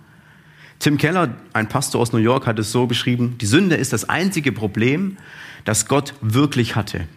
Tim 0.79 0.97
Keller, 0.97 1.35
ein 1.53 1.67
Pastor 1.67 2.01
aus 2.01 2.13
New 2.13 2.19
York, 2.19 2.45
hat 2.45 2.59
es 2.59 2.71
so 2.71 2.85
beschrieben, 2.85 3.37
die 3.39 3.47
Sünde 3.47 3.75
ist 3.75 3.93
das 3.93 4.07
einzige 4.07 4.51
Problem, 4.51 5.17
das 5.65 5.87
Gott 5.87 6.13
wirklich 6.21 6.75
hatte. 6.75 7.07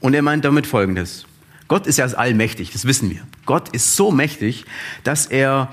Und 0.00 0.12
er 0.12 0.22
meint 0.22 0.44
damit 0.44 0.66
Folgendes. 0.66 1.24
Gott 1.66 1.86
ist 1.86 1.96
ja 1.96 2.04
allmächtig, 2.04 2.72
das 2.72 2.84
wissen 2.84 3.10
wir. 3.10 3.26
Gott 3.46 3.70
ist 3.70 3.96
so 3.96 4.10
mächtig, 4.10 4.66
dass 5.02 5.24
er 5.24 5.72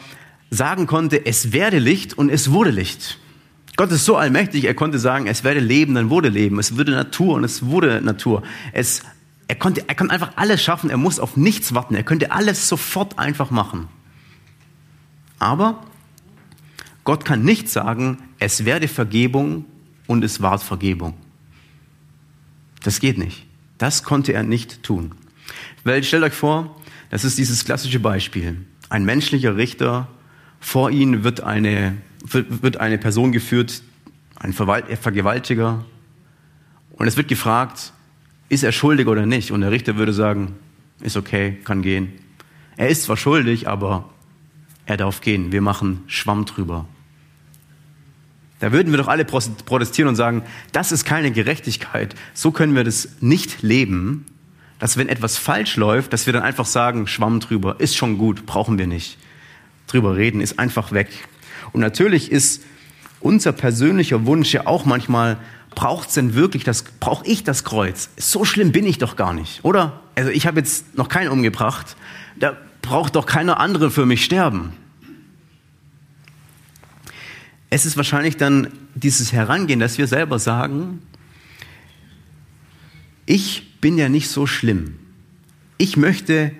sagen 0.49 0.87
konnte, 0.87 1.25
es 1.25 1.51
werde 1.51 1.79
Licht 1.79 2.17
und 2.17 2.29
es 2.29 2.51
wurde 2.51 2.71
Licht. 2.71 3.17
Gott 3.81 3.91
ist 3.91 4.05
so 4.05 4.15
allmächtig, 4.15 4.65
er 4.65 4.75
konnte 4.75 4.99
sagen, 4.99 5.25
es 5.25 5.43
werde 5.43 5.59
Leben, 5.59 5.95
dann 5.95 6.11
wurde 6.11 6.29
Leben. 6.29 6.59
Es 6.59 6.77
würde 6.77 6.91
Natur 6.91 7.33
und 7.33 7.43
es 7.43 7.65
wurde 7.65 7.99
Natur. 7.99 8.43
Es, 8.73 9.01
er, 9.47 9.55
konnte, 9.55 9.89
er 9.89 9.95
kann 9.95 10.11
einfach 10.11 10.33
alles 10.35 10.61
schaffen, 10.61 10.91
er 10.91 10.97
muss 10.97 11.19
auf 11.19 11.35
nichts 11.35 11.73
warten. 11.73 11.95
Er 11.95 12.03
könnte 12.03 12.31
alles 12.31 12.69
sofort 12.69 13.17
einfach 13.17 13.49
machen. 13.49 13.87
Aber 15.39 15.83
Gott 17.05 17.25
kann 17.25 17.43
nicht 17.43 17.69
sagen, 17.69 18.19
es 18.37 18.65
werde 18.65 18.87
Vergebung 18.87 19.65
und 20.05 20.23
es 20.23 20.43
ward 20.43 20.61
Vergebung. 20.61 21.15
Das 22.83 22.99
geht 22.99 23.17
nicht. 23.17 23.47
Das 23.79 24.03
konnte 24.03 24.31
er 24.31 24.43
nicht 24.43 24.83
tun. 24.83 25.13
Weil 25.83 26.03
stellt 26.03 26.21
euch 26.21 26.33
vor, 26.33 26.79
das 27.09 27.23
ist 27.23 27.39
dieses 27.39 27.65
klassische 27.65 27.99
Beispiel. 27.99 28.63
Ein 28.89 29.05
menschlicher 29.05 29.57
Richter, 29.57 30.07
vor 30.59 30.91
ihn 30.91 31.23
wird 31.23 31.41
eine, 31.41 31.97
wird 32.23 32.77
eine 32.77 32.97
Person 32.97 33.31
geführt, 33.31 33.81
ein 34.35 34.53
Vergewaltiger, 34.53 35.85
und 36.93 37.07
es 37.07 37.17
wird 37.17 37.27
gefragt, 37.27 37.93
ist 38.49 38.63
er 38.63 38.71
schuldig 38.71 39.07
oder 39.07 39.25
nicht? 39.25 39.51
Und 39.51 39.61
der 39.61 39.71
Richter 39.71 39.95
würde 39.95 40.13
sagen, 40.13 40.55
ist 40.99 41.17
okay, 41.17 41.57
kann 41.63 41.81
gehen. 41.81 42.13
Er 42.77 42.89
ist 42.89 43.03
zwar 43.03 43.17
schuldig, 43.17 43.67
aber 43.67 44.09
er 44.85 44.97
darf 44.97 45.21
gehen, 45.21 45.51
wir 45.51 45.61
machen 45.61 46.03
Schwamm 46.05 46.45
drüber. 46.45 46.87
Da 48.59 48.71
würden 48.71 48.91
wir 48.91 48.97
doch 48.97 49.07
alle 49.07 49.25
protestieren 49.25 50.09
und 50.09 50.15
sagen, 50.15 50.43
das 50.73 50.91
ist 50.91 51.05
keine 51.05 51.31
Gerechtigkeit. 51.31 52.13
So 52.35 52.51
können 52.51 52.75
wir 52.75 52.83
das 52.83 53.09
nicht 53.19 53.63
leben, 53.63 54.27
dass 54.77 54.97
wenn 54.97 55.09
etwas 55.09 55.39
falsch 55.39 55.77
läuft, 55.77 56.13
dass 56.13 56.27
wir 56.27 56.33
dann 56.33 56.43
einfach 56.43 56.67
sagen, 56.67 57.07
Schwamm 57.07 57.39
drüber, 57.39 57.79
ist 57.79 57.95
schon 57.95 58.19
gut, 58.19 58.45
brauchen 58.45 58.77
wir 58.77 58.85
nicht. 58.85 59.17
Drüber 59.87 60.15
reden 60.15 60.41
ist 60.41 60.59
einfach 60.59 60.91
weg. 60.91 61.09
Und 61.73 61.81
natürlich 61.81 62.31
ist 62.31 62.63
unser 63.19 63.51
persönlicher 63.51 64.25
Wunsch 64.25 64.53
ja 64.53 64.67
auch 64.67 64.85
manchmal, 64.85 65.37
braucht 65.75 66.09
es 66.09 66.15
denn 66.15 66.33
wirklich 66.33 66.63
das, 66.63 66.83
brauche 66.83 67.25
ich 67.25 67.43
das 67.43 67.63
Kreuz? 67.63 68.09
So 68.17 68.45
schlimm 68.45 68.71
bin 68.71 68.85
ich 68.85 68.97
doch 68.97 69.15
gar 69.15 69.33
nicht, 69.33 69.63
oder? 69.63 70.01
Also 70.15 70.29
ich 70.31 70.47
habe 70.47 70.59
jetzt 70.59 70.97
noch 70.97 71.07
keinen 71.07 71.29
umgebracht. 71.29 71.95
Da 72.39 72.57
braucht 72.81 73.15
doch 73.15 73.25
keiner 73.25 73.59
andere 73.59 73.91
für 73.91 74.05
mich 74.05 74.25
sterben. 74.25 74.73
Es 77.69 77.85
ist 77.85 77.95
wahrscheinlich 77.95 78.35
dann 78.35 78.67
dieses 78.95 79.31
Herangehen, 79.31 79.79
dass 79.79 79.97
wir 79.97 80.07
selber 80.07 80.39
sagen, 80.39 81.01
ich 83.25 83.79
bin 83.79 83.97
ja 83.97 84.09
nicht 84.09 84.29
so 84.29 84.45
schlimm. 84.45 84.99
Ich 85.77 85.95
möchte 85.95 86.51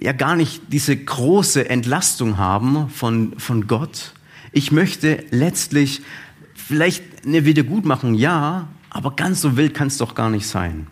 ja 0.00 0.12
gar 0.12 0.36
nicht 0.36 0.62
diese 0.68 0.96
große 0.96 1.68
Entlastung 1.68 2.38
haben 2.38 2.88
von, 2.88 3.38
von 3.38 3.66
Gott. 3.66 4.13
Ich 4.56 4.70
möchte 4.70 5.24
letztlich 5.30 6.00
vielleicht 6.54 7.02
eine 7.26 7.44
Wiedergutmachung, 7.44 8.14
ja, 8.14 8.68
aber 8.88 9.16
ganz 9.16 9.40
so 9.40 9.56
wild 9.56 9.74
kann 9.74 9.88
es 9.88 9.98
doch 9.98 10.14
gar 10.14 10.30
nicht 10.30 10.46
sein. 10.46 10.86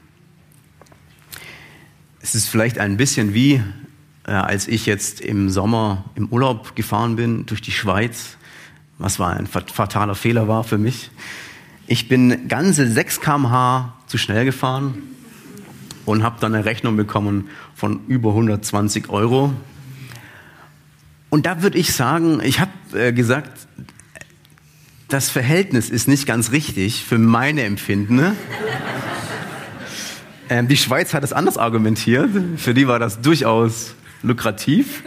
Es 2.21 2.35
ist 2.35 2.49
vielleicht 2.49 2.79
ein 2.79 2.97
bisschen 2.97 3.35
wie, 3.35 3.63
äh, 4.27 4.33
als 4.33 4.67
ich 4.67 4.85
jetzt 4.87 5.21
im 5.21 5.49
Sommer 5.49 6.07
im 6.17 6.27
Urlaub 6.31 6.75
gefahren 6.75 7.15
bin 7.15 7.47
durch 7.47 7.63
die 7.63 7.71
Schweiz, 7.71 8.37
was 8.99 9.21
war 9.21 9.37
ein 9.37 9.47
fataler 9.47 10.17
Fehler 10.17 10.49
war 10.49 10.65
für 10.65 10.79
mich. 10.79 11.13
Ich 11.87 12.09
bin 12.09 12.49
ganze 12.49 12.91
6 12.91 13.21
km/h 13.21 13.95
zu 14.09 14.19
schnell 14.19 14.45
gefahren 14.45 14.99
und 16.05 16.25
habe 16.25 16.41
dann 16.41 16.57
eine 16.57 16.65
Rechnung 16.65 16.97
bekommen 16.97 17.49
von 17.77 18.01
über 18.09 18.31
120 18.31 19.09
Euro. 19.09 19.55
Und 21.33 21.47
da 21.47 21.63
würde 21.63 21.79
ich 21.79 21.95
sagen, 21.95 22.43
ich 22.45 22.61
habe 22.61 22.73
äh, 22.93 23.11
gesagt, 23.11 23.67
das 25.09 25.31
Verhältnis 25.31 25.89
ist 25.89 26.07
nicht 26.07 26.27
ganz 26.27 26.53
richtig 26.53 27.07
für 27.07 27.17
meine 27.17 27.63
Empfinden. 27.65 28.37
Ähm, 30.51 30.69
die 30.69 30.77
Schweiz 30.77 31.15
hat 31.15 31.25
es 31.25 31.33
anders 31.33 31.57
argumentiert. 31.57 32.29
Für 32.59 32.75
die 32.75 32.87
war 32.87 32.99
das 32.99 33.23
durchaus 33.23 33.95
lukrativ. 34.23 35.03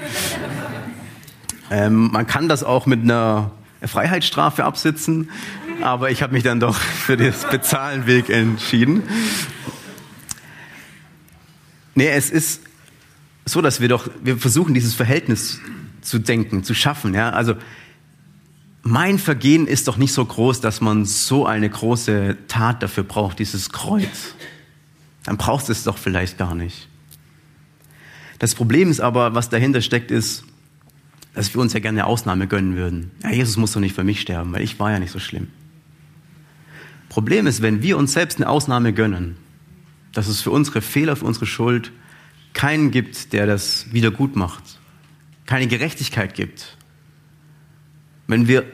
Ähm, 1.69 2.09
man 2.11 2.25
kann 2.25 2.47
das 2.47 2.63
auch 2.63 2.87
mit 2.87 3.01
einer 3.01 3.51
Freiheitsstrafe 3.83 4.63
absitzen, 4.63 5.29
aber 5.81 6.09
ich 6.09 6.23
habe 6.23 6.33
mich 6.33 6.41
dann 6.41 6.59
doch 6.59 6.75
für 7.05 7.15
den 7.15 7.31
Bezahlenweg 7.51 8.29
entschieden. 8.29 9.03
Nee, 11.93 12.09
es 12.09 12.31
ist 12.31 12.61
so, 13.43 13.61
dass 13.61 13.81
wir 13.81 13.89
doch, 13.89 14.09
wir 14.23 14.37
versuchen 14.37 14.73
dieses 14.73 14.95
Verhältnis 14.95 15.59
zu 16.05 16.19
denken, 16.19 16.63
zu 16.63 16.73
schaffen. 16.73 17.13
Ja? 17.13 17.31
Also 17.31 17.55
mein 18.83 19.17
Vergehen 19.17 19.67
ist 19.67 19.87
doch 19.87 19.97
nicht 19.97 20.13
so 20.13 20.23
groß, 20.23 20.61
dass 20.61 20.79
man 20.79 21.05
so 21.05 21.45
eine 21.45 21.69
große 21.69 22.37
Tat 22.47 22.83
dafür 22.83 23.03
braucht, 23.03 23.39
dieses 23.39 23.71
Kreuz. 23.71 24.35
Dann 25.23 25.37
brauchst 25.37 25.69
du 25.69 25.71
es 25.71 25.83
doch 25.83 25.97
vielleicht 25.97 26.37
gar 26.37 26.53
nicht. 26.53 26.87
Das 28.37 28.53
Problem 28.53 28.91
ist 28.91 28.99
aber, 28.99 29.33
was 29.33 29.49
dahinter 29.49 29.81
steckt, 29.81 30.11
ist, 30.11 30.43
dass 31.33 31.53
wir 31.53 31.61
uns 31.61 31.73
ja 31.73 31.79
gerne 31.79 32.01
eine 32.01 32.07
Ausnahme 32.07 32.47
gönnen 32.47 32.75
würden. 32.75 33.11
Ja, 33.23 33.31
Jesus 33.31 33.57
muss 33.57 33.73
doch 33.73 33.79
nicht 33.79 33.95
für 33.95 34.03
mich 34.03 34.21
sterben, 34.21 34.53
weil 34.53 34.61
ich 34.61 34.79
war 34.79 34.91
ja 34.91 34.99
nicht 34.99 35.11
so 35.11 35.19
schlimm. 35.19 35.47
Problem 37.09 37.47
ist, 37.47 37.61
wenn 37.61 37.81
wir 37.81 37.97
uns 37.97 38.13
selbst 38.13 38.37
eine 38.37 38.49
Ausnahme 38.49 38.93
gönnen, 38.93 39.37
dass 40.13 40.27
es 40.27 40.41
für 40.41 40.51
unsere 40.51 40.81
Fehler, 40.81 41.15
für 41.15 41.25
unsere 41.25 41.45
Schuld 41.45 41.91
keinen 42.53 42.91
gibt, 42.91 43.33
der 43.33 43.47
das 43.47 43.91
wieder 43.91 44.11
gut 44.11 44.35
macht, 44.35 44.79
keine 45.45 45.67
Gerechtigkeit 45.67 46.33
gibt. 46.33 46.77
Wenn 48.27 48.47
wir 48.47 48.65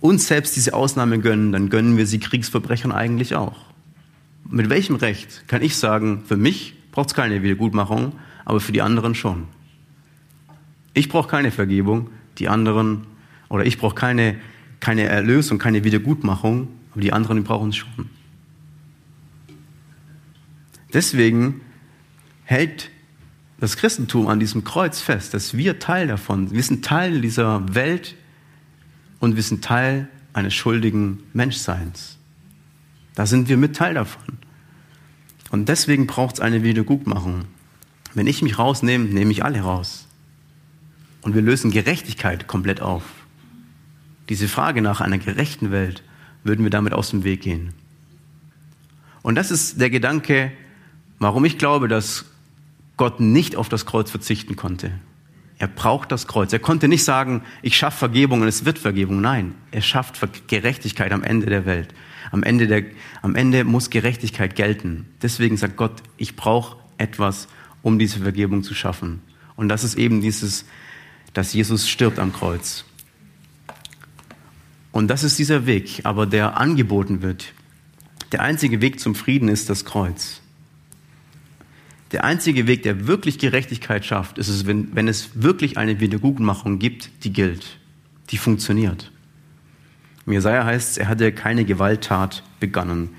uns 0.00 0.26
selbst 0.28 0.56
diese 0.56 0.74
Ausnahme 0.74 1.18
gönnen, 1.18 1.52
dann 1.52 1.68
gönnen 1.68 1.96
wir 1.96 2.06
sie 2.06 2.18
Kriegsverbrechern 2.18 2.92
eigentlich 2.92 3.34
auch. 3.34 3.56
Mit 4.48 4.70
welchem 4.70 4.96
Recht 4.96 5.48
kann 5.48 5.62
ich 5.62 5.76
sagen, 5.76 6.22
für 6.24 6.36
mich 6.36 6.74
braucht 6.92 7.08
es 7.08 7.14
keine 7.14 7.42
Wiedergutmachung, 7.42 8.12
aber 8.44 8.60
für 8.60 8.72
die 8.72 8.82
anderen 8.82 9.14
schon? 9.14 9.48
Ich 10.94 11.08
brauche 11.08 11.28
keine 11.28 11.50
Vergebung, 11.50 12.10
die 12.38 12.48
anderen, 12.48 13.06
oder 13.48 13.66
ich 13.66 13.76
brauche 13.78 13.94
keine, 13.94 14.36
keine 14.80 15.02
Erlösung, 15.02 15.58
keine 15.58 15.84
Wiedergutmachung, 15.84 16.68
aber 16.92 17.00
die 17.00 17.12
anderen 17.12 17.44
brauchen 17.44 17.70
es 17.70 17.76
schon. 17.76 18.08
Deswegen 20.94 21.60
hält 22.44 22.90
das 23.58 23.76
Christentum 23.76 24.28
an 24.28 24.40
diesem 24.40 24.64
Kreuz 24.64 25.00
fest, 25.00 25.32
dass 25.34 25.56
wir 25.56 25.78
Teil 25.78 26.06
davon, 26.06 26.50
wir 26.50 26.62
sind 26.62 26.84
Teil 26.84 27.20
dieser 27.20 27.74
Welt 27.74 28.14
und 29.18 29.36
wir 29.36 29.42
sind 29.42 29.64
Teil 29.64 30.08
eines 30.32 30.54
schuldigen 30.54 31.22
Menschseins. 31.32 32.18
Da 33.14 33.24
sind 33.24 33.48
wir 33.48 33.56
mit 33.56 33.74
Teil 33.74 33.94
davon. 33.94 34.38
Und 35.50 35.68
deswegen 35.68 36.06
braucht 36.06 36.34
es 36.34 36.40
eine 36.40 36.62
Wiedergutmachung. 36.62 37.46
Wenn 38.14 38.26
ich 38.26 38.42
mich 38.42 38.58
rausnehme, 38.58 39.06
nehme 39.06 39.30
ich 39.30 39.42
alle 39.44 39.60
raus. 39.60 40.06
Und 41.22 41.34
wir 41.34 41.42
lösen 41.42 41.70
Gerechtigkeit 41.70 42.46
komplett 42.46 42.82
auf. 42.82 43.02
Diese 44.28 44.48
Frage 44.48 44.82
nach 44.82 45.00
einer 45.00 45.18
gerechten 45.18 45.70
Welt 45.70 46.02
würden 46.44 46.64
wir 46.64 46.70
damit 46.70 46.92
aus 46.92 47.10
dem 47.10 47.24
Weg 47.24 47.42
gehen. 47.42 47.72
Und 49.22 49.34
das 49.36 49.50
ist 49.50 49.80
der 49.80 49.90
Gedanke, 49.90 50.52
warum 51.18 51.44
ich 51.44 51.58
glaube, 51.58 51.88
dass 51.88 52.26
Gott 52.96 53.20
nicht 53.20 53.56
auf 53.56 53.68
das 53.68 53.86
Kreuz 53.86 54.10
verzichten 54.10 54.56
konnte. 54.56 54.90
Er 55.58 55.68
braucht 55.68 56.12
das 56.12 56.26
Kreuz. 56.26 56.52
Er 56.52 56.58
konnte 56.58 56.88
nicht 56.88 57.04
sagen, 57.04 57.42
ich 57.62 57.76
schaffe 57.76 57.98
Vergebung 57.98 58.42
und 58.42 58.48
es 58.48 58.64
wird 58.64 58.78
Vergebung. 58.78 59.20
Nein, 59.20 59.54
er 59.70 59.82
schafft 59.82 60.20
Gerechtigkeit 60.48 61.12
am 61.12 61.22
Ende 61.22 61.46
der 61.46 61.64
Welt. 61.64 61.94
Am 62.30 62.42
Ende, 62.42 62.66
der, 62.66 62.84
am 63.22 63.36
Ende 63.36 63.64
muss 63.64 63.88
Gerechtigkeit 63.88 64.56
gelten. 64.56 65.06
Deswegen 65.22 65.56
sagt 65.56 65.76
Gott, 65.76 66.02
ich 66.16 66.36
brauche 66.36 66.76
etwas, 66.98 67.48
um 67.82 67.98
diese 67.98 68.20
Vergebung 68.20 68.62
zu 68.62 68.74
schaffen. 68.74 69.22
Und 69.54 69.68
das 69.68 69.84
ist 69.84 69.94
eben 69.94 70.20
dieses 70.20 70.66
dass 71.36 71.52
Jesus 71.52 71.86
stirbt 71.86 72.18
am 72.18 72.32
Kreuz. 72.32 72.86
Und 74.90 75.08
das 75.08 75.22
ist 75.22 75.38
dieser 75.38 75.66
Weg, 75.66 76.00
aber 76.04 76.24
der 76.24 76.56
angeboten 76.56 77.20
wird. 77.20 77.52
Der 78.32 78.40
einzige 78.40 78.80
Weg 78.80 79.00
zum 79.00 79.14
Frieden 79.14 79.48
ist 79.48 79.68
das 79.68 79.84
Kreuz. 79.84 80.40
Der 82.12 82.24
einzige 82.24 82.66
Weg, 82.66 82.82
der 82.82 83.06
wirklich 83.06 83.38
Gerechtigkeit 83.38 84.04
schafft, 84.04 84.38
ist 84.38 84.48
es, 84.48 84.66
wenn, 84.66 84.94
wenn 84.94 85.08
es 85.08 85.42
wirklich 85.42 85.76
eine 85.76 86.00
Wiedergutmachung 86.00 86.78
gibt, 86.78 87.24
die 87.24 87.32
gilt, 87.32 87.78
die 88.30 88.38
funktioniert. 88.38 89.10
Im 90.24 90.32
Jesaja 90.32 90.64
heißt 90.64 90.92
es, 90.92 90.98
er 90.98 91.08
hatte 91.08 91.32
keine 91.32 91.64
Gewalttat 91.64 92.42
begangen. 92.60 93.10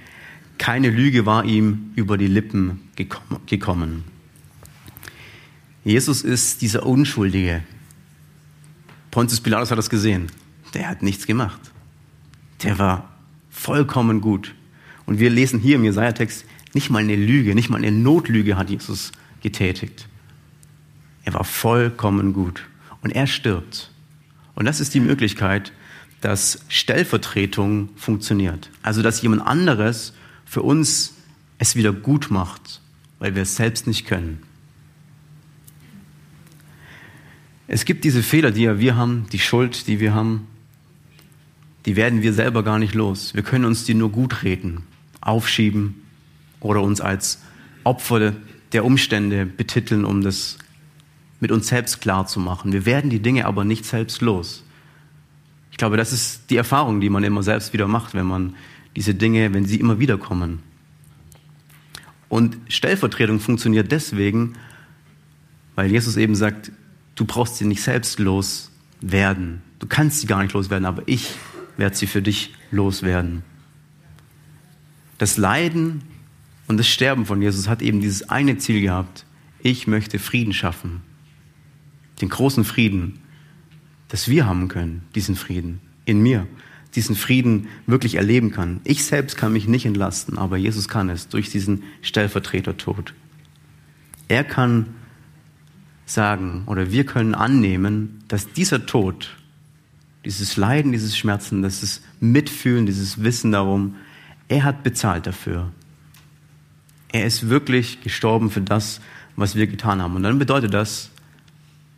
Keine 0.58 0.90
Lüge 0.90 1.26
war 1.26 1.46
ihm 1.46 1.92
über 1.96 2.18
die 2.18 2.28
Lippen 2.28 2.82
gekommen. 3.46 4.04
Jesus 5.84 6.22
ist 6.22 6.62
dieser 6.62 6.86
Unschuldige, 6.86 7.64
Pontius 9.12 9.42
Pilatus 9.42 9.72
hat 9.72 9.78
das 9.78 9.90
gesehen. 9.90 10.28
Der 10.74 10.90
hat 10.90 11.02
nichts 11.02 11.26
gemacht. 11.26 11.60
Der 12.64 12.78
war 12.78 13.10
vollkommen 13.50 14.22
gut. 14.22 14.54
Und 15.08 15.20
wir 15.20 15.30
lesen 15.30 15.60
hier 15.60 15.78
im 15.78 15.84
Jesaja-Text, 15.84 16.46
nicht 16.74 16.90
mal 16.90 17.00
eine 17.00 17.16
Lüge, 17.16 17.56
nicht 17.56 17.70
mal 17.70 17.78
eine 17.78 17.92
Notlüge 17.92 18.58
hat 18.58 18.70
Jesus 18.70 19.12
getätigt. 19.42 20.08
Er 21.24 21.34
war 21.34 21.44
vollkommen 21.44 22.34
gut. 22.34 22.64
Und 23.02 23.12
er 23.12 23.28
stirbt. 23.28 23.92
Und 24.56 24.66
das 24.66 24.80
ist 24.80 24.94
die 24.94 25.00
Möglichkeit, 25.00 25.72
dass 26.22 26.66
Stellvertretung 26.68 27.90
funktioniert. 27.96 28.72
Also, 28.82 29.02
dass 29.02 29.22
jemand 29.22 29.46
anderes 29.46 30.14
für 30.46 30.62
uns 30.62 31.16
es 31.58 31.76
wieder 31.76 31.94
gut 31.94 32.32
macht, 32.32 32.82
weil 33.20 33.36
wir 33.36 33.44
es 33.44 33.56
selbst 33.56 33.88
nicht 33.88 34.08
können. 34.08 34.42
Es 37.68 37.86
gibt 37.86 38.04
diese 38.04 38.24
Fehler, 38.24 38.52
die 38.52 38.64
ja 38.64 38.80
wir 38.80 38.96
haben, 38.96 39.28
die 39.32 39.40
Schuld, 39.40 39.88
die 39.88 40.00
wir 40.00 40.14
haben, 40.14 40.48
die 41.86 41.96
werden 41.96 42.22
wir 42.22 42.34
selber 42.34 42.64
gar 42.64 42.80
nicht 42.80 42.96
los. 42.96 43.34
Wir 43.34 43.44
können 43.44 43.66
uns 43.66 43.84
die 43.84 43.94
nur 43.94 44.12
gut 44.12 44.44
reden, 44.44 44.84
aufschieben 45.22 46.07
oder 46.60 46.82
uns 46.82 47.02
als 47.02 47.42
Opfer 47.84 48.34
der 48.72 48.86
Umstände 48.86 49.46
betiteln, 49.46 50.06
um 50.06 50.22
das 50.22 50.58
mit 51.40 51.52
uns 51.52 51.68
selbst 51.68 52.02
klar 52.02 52.26
zu 52.26 52.40
machen. 52.40 52.74
Wir 52.74 52.86
werden 52.86 53.10
die 53.10 53.20
Dinge 53.20 53.46
aber 53.46 53.64
nicht 53.64 53.86
selbst 53.86 54.22
los. 54.22 54.64
Ich 55.72 55.78
glaube, 55.78 55.98
das 55.98 56.12
ist 56.12 56.50
die 56.50 56.58
Erfahrung, 56.58 57.00
die 57.00 57.10
man 57.10 57.24
immer 57.24 57.44
selbst 57.44 57.74
wieder 57.74 57.88
macht, 57.88 58.14
wenn 58.14 58.26
man 58.26 58.56
diese 58.96 59.14
Dinge, 59.14 59.54
wenn 59.54 59.66
sie 59.66 59.80
immer 59.80 60.00
wieder 60.00 60.18
kommen. 60.18 60.64
Und 62.30 62.58
Stellvertretung 62.68 63.40
funktioniert 63.40 63.92
deswegen, 63.92 64.54
weil 65.76 65.92
Jesus 65.92 66.18
eben 66.18 66.36
sagt, 66.36 66.72
Du 67.18 67.26
brauchst 67.26 67.58
sie 67.58 67.66
nicht 67.66 67.82
selbst 67.82 68.20
loswerden. 68.20 69.64
Du 69.80 69.88
kannst 69.88 70.22
sie 70.22 70.28
gar 70.28 70.44
nicht 70.44 70.54
loswerden, 70.54 70.86
aber 70.86 71.02
ich 71.08 71.32
werde 71.76 71.96
sie 71.96 72.06
für 72.06 72.22
dich 72.22 72.54
loswerden. 72.70 73.42
Das 75.18 75.38
Leiden 75.38 76.04
und 76.68 76.78
das 76.78 76.88
Sterben 76.88 77.26
von 77.26 77.42
Jesus 77.42 77.68
hat 77.68 77.82
eben 77.82 78.02
dieses 78.02 78.30
eine 78.30 78.58
Ziel 78.58 78.82
gehabt. 78.82 79.26
Ich 79.62 79.88
möchte 79.88 80.20
Frieden 80.20 80.54
schaffen. 80.54 81.02
Den 82.22 82.30
großen 82.30 82.66
Frieden, 82.66 83.20
dass 84.10 84.28
wir 84.28 84.46
haben 84.46 84.68
können, 84.68 85.04
diesen 85.16 85.36
Frieden 85.36 85.82
in 86.06 86.22
mir, 86.22 86.48
diesen 86.96 87.16
Frieden 87.16 87.68
wirklich 87.86 88.16
erleben 88.16 88.52
kann. 88.52 88.82
Ich 88.84 89.06
selbst 89.06 89.38
kann 89.38 89.54
mich 89.54 89.68
nicht 89.68 89.86
entlasten, 89.86 90.38
aber 90.38 90.58
Jesus 90.58 90.88
kann 90.88 91.10
es 91.10 91.30
durch 91.30 91.50
diesen 91.50 91.84
Stellvertretertod. 92.02 93.14
Er 94.28 94.44
kann 94.44 94.88
sagen 96.06 96.64
oder 96.66 96.92
wir 96.92 97.06
können 97.06 97.36
annehmen, 97.36 98.24
dass 98.28 98.52
dieser 98.52 98.86
Tod, 98.86 99.36
dieses 100.26 100.58
Leiden, 100.58 100.92
dieses 100.92 101.18
Schmerzen, 101.18 101.62
dieses 101.62 102.02
Mitfühlen, 102.20 102.86
dieses 102.86 103.24
Wissen 103.24 103.52
darum, 103.52 103.96
er 104.48 104.64
hat 104.64 104.84
bezahlt 104.84 105.28
dafür. 105.28 105.72
Er 107.18 107.26
ist 107.26 107.50
wirklich 107.50 108.02
gestorben 108.02 108.52
für 108.52 108.62
das, 108.62 109.02
was 109.36 109.56
wir 109.56 109.68
getan 109.68 110.02
haben. 110.02 110.16
Und 110.16 110.24
dann 110.24 110.40
bedeutet 110.40 110.74
das, 110.74 111.10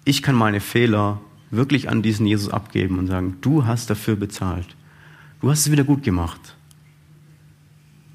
ich 0.06 0.24
kann 0.24 0.36
meine 0.36 0.60
Fehler 0.62 1.20
wirklich 1.52 1.90
an 1.90 2.02
diesen 2.02 2.26
Jesus 2.26 2.50
abgeben 2.50 3.00
und 3.00 3.08
sagen, 3.08 3.38
du 3.42 3.66
hast 3.66 3.90
dafür 3.90 4.16
bezahlt. 4.16 4.68
Du 5.42 5.50
hast 5.50 5.60
es 5.60 5.72
wieder 5.72 5.84
gut 5.84 6.04
gemacht. 6.04 6.56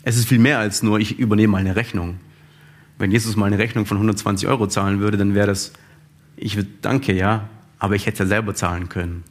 Es 0.02 0.16
ist 0.16 0.28
viel 0.28 0.38
mehr 0.38 0.58
als 0.58 0.82
nur, 0.82 0.98
ich 0.98 1.18
übernehme 1.18 1.52
mal 1.52 1.58
eine 1.58 1.76
Rechnung. 1.76 2.20
Wenn 2.98 3.10
Jesus 3.10 3.36
mal 3.36 3.46
eine 3.46 3.58
Rechnung 3.58 3.86
von 3.86 3.96
120 3.96 4.48
Euro 4.48 4.66
zahlen 4.66 5.00
würde, 5.00 5.16
dann 5.16 5.34
wäre 5.34 5.48
das 5.48 5.72
ich 6.36 6.58
danke 6.80 7.12
ja, 7.12 7.48
aber 7.78 7.94
ich 7.94 8.06
hätte 8.06 8.24
ja 8.24 8.26
selber 8.26 8.54
zahlen 8.54 8.88
können. 8.88 9.24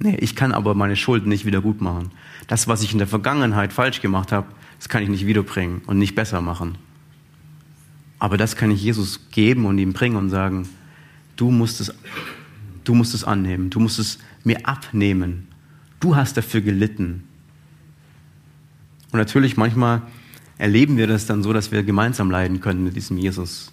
Nee, 0.00 0.16
ich 0.16 0.34
kann 0.34 0.52
aber 0.52 0.74
meine 0.74 0.96
Schulden 0.96 1.28
nicht 1.28 1.44
wieder 1.44 1.60
gut 1.60 1.80
machen. 1.80 2.10
Das, 2.46 2.68
was 2.68 2.82
ich 2.82 2.92
in 2.92 2.98
der 2.98 3.06
Vergangenheit 3.06 3.72
falsch 3.72 4.00
gemacht 4.00 4.32
habe, 4.32 4.48
das 4.80 4.88
kann 4.88 5.02
ich 5.02 5.10
nicht 5.10 5.26
wiederbringen 5.26 5.82
und 5.86 5.98
nicht 5.98 6.14
besser 6.14 6.40
machen. 6.40 6.78
Aber 8.18 8.38
das 8.38 8.56
kann 8.56 8.70
ich 8.70 8.82
Jesus 8.82 9.28
geben 9.30 9.66
und 9.66 9.78
ihm 9.78 9.92
bringen 9.92 10.16
und 10.16 10.30
sagen, 10.30 10.66
du 11.36 11.50
musst 11.50 11.82
es, 11.82 11.94
du 12.84 12.94
musst 12.94 13.14
es 13.14 13.22
annehmen, 13.22 13.68
du 13.68 13.78
musst 13.78 13.98
es 13.98 14.18
mir 14.42 14.66
abnehmen. 14.66 15.48
Du 16.00 16.16
hast 16.16 16.38
dafür 16.38 16.62
gelitten. 16.62 17.24
Und 19.12 19.18
natürlich 19.18 19.58
manchmal 19.58 20.00
erleben 20.56 20.96
wir 20.96 21.06
das 21.06 21.26
dann 21.26 21.42
so, 21.42 21.52
dass 21.52 21.72
wir 21.72 21.82
gemeinsam 21.82 22.30
leiden 22.30 22.62
können 22.62 22.82
mit 22.82 22.96
diesem 22.96 23.18
Jesus. 23.18 23.72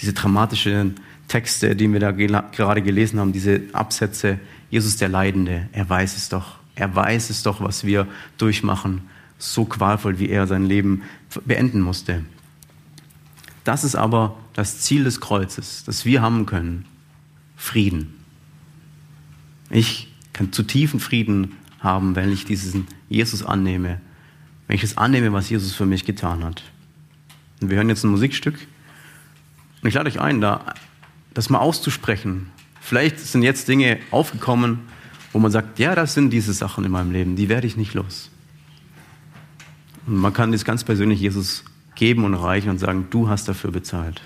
Diese 0.00 0.14
dramatischen 0.14 0.94
Texte, 1.28 1.76
die 1.76 1.92
wir 1.92 2.00
da 2.00 2.12
gerade 2.12 2.80
gelesen 2.80 3.20
haben, 3.20 3.32
diese 3.32 3.60
Absätze, 3.74 4.40
Jesus 4.70 4.96
der 4.96 5.10
Leidende, 5.10 5.68
er 5.72 5.86
weiß 5.86 6.16
es 6.16 6.30
doch. 6.30 6.60
Er 6.74 6.96
weiß 6.96 7.28
es 7.28 7.42
doch, 7.42 7.60
was 7.60 7.84
wir 7.84 8.06
durchmachen, 8.38 9.02
so 9.42 9.64
qualvoll, 9.64 10.18
wie 10.18 10.28
er 10.28 10.46
sein 10.46 10.66
Leben 10.66 11.02
beenden 11.44 11.80
musste. 11.80 12.24
Das 13.64 13.84
ist 13.84 13.96
aber 13.96 14.36
das 14.54 14.80
Ziel 14.80 15.04
des 15.04 15.20
Kreuzes, 15.20 15.84
das 15.84 16.04
wir 16.04 16.22
haben 16.22 16.46
können. 16.46 16.84
Frieden. 17.56 18.14
Ich 19.70 20.12
kann 20.32 20.52
zu 20.52 20.62
tiefen 20.62 21.00
Frieden 21.00 21.56
haben, 21.80 22.14
wenn 22.14 22.32
ich 22.32 22.44
diesen 22.44 22.86
Jesus 23.08 23.42
annehme, 23.42 24.00
wenn 24.66 24.76
ich 24.76 24.82
es 24.82 24.96
annehme, 24.96 25.32
was 25.32 25.50
Jesus 25.50 25.72
für 25.72 25.86
mich 25.86 26.04
getan 26.04 26.44
hat. 26.44 26.62
Und 27.60 27.70
wir 27.70 27.76
hören 27.76 27.88
jetzt 27.88 28.04
ein 28.04 28.10
Musikstück. 28.10 28.58
Und 29.82 29.88
ich 29.88 29.94
lade 29.94 30.08
euch 30.08 30.20
ein, 30.20 30.40
da 30.40 30.74
das 31.34 31.50
mal 31.50 31.58
auszusprechen. 31.58 32.50
Vielleicht 32.80 33.18
sind 33.18 33.42
jetzt 33.42 33.68
Dinge 33.68 33.98
aufgekommen, 34.10 34.80
wo 35.32 35.38
man 35.38 35.50
sagt, 35.50 35.78
ja, 35.78 35.94
das 35.94 36.14
sind 36.14 36.30
diese 36.30 36.52
Sachen 36.52 36.84
in 36.84 36.90
meinem 36.90 37.10
Leben, 37.10 37.36
die 37.36 37.48
werde 37.48 37.66
ich 37.66 37.76
nicht 37.76 37.94
los. 37.94 38.31
Man 40.06 40.32
kann 40.32 40.52
das 40.52 40.64
ganz 40.64 40.84
persönlich 40.84 41.20
Jesus 41.20 41.64
geben 41.94 42.24
und 42.24 42.34
reichen 42.34 42.70
und 42.70 42.78
sagen, 42.78 43.06
du 43.10 43.28
hast 43.28 43.48
dafür 43.48 43.70
bezahlt. 43.70 44.22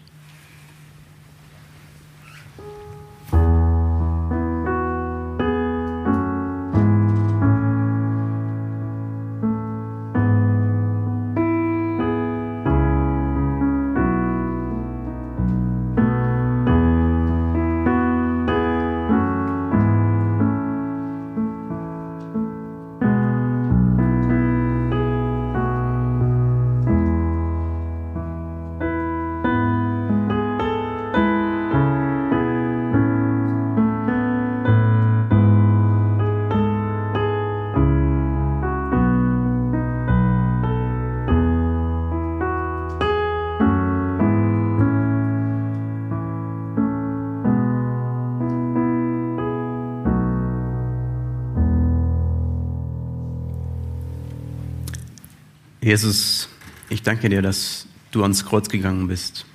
Jesus, 55.86 56.48
ich 56.88 57.02
danke 57.02 57.28
dir, 57.28 57.42
dass 57.42 57.86
du 58.10 58.24
ans 58.24 58.44
Kreuz 58.44 58.68
gegangen 58.68 59.06
bist, 59.06 59.46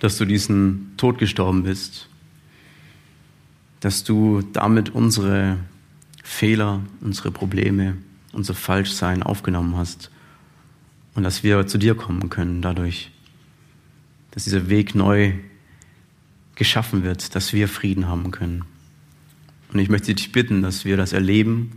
dass 0.00 0.16
du 0.16 0.24
diesen 0.24 0.94
Tod 0.96 1.18
gestorben 1.18 1.64
bist, 1.64 2.08
dass 3.80 4.02
du 4.02 4.40
damit 4.40 4.88
unsere 4.88 5.58
Fehler, 6.22 6.80
unsere 7.02 7.30
Probleme, 7.30 7.98
unser 8.32 8.54
Falschsein 8.54 9.22
aufgenommen 9.22 9.76
hast 9.76 10.10
und 11.14 11.22
dass 11.22 11.42
wir 11.42 11.66
zu 11.66 11.76
dir 11.76 11.94
kommen 11.94 12.30
können 12.30 12.62
dadurch, 12.62 13.10
dass 14.30 14.44
dieser 14.44 14.70
Weg 14.70 14.94
neu 14.94 15.34
geschaffen 16.54 17.02
wird, 17.02 17.34
dass 17.34 17.52
wir 17.52 17.68
Frieden 17.68 18.08
haben 18.08 18.30
können. 18.30 18.64
Und 19.70 19.80
ich 19.80 19.90
möchte 19.90 20.14
dich 20.14 20.32
bitten, 20.32 20.62
dass 20.62 20.86
wir 20.86 20.96
das 20.96 21.12
erleben, 21.12 21.72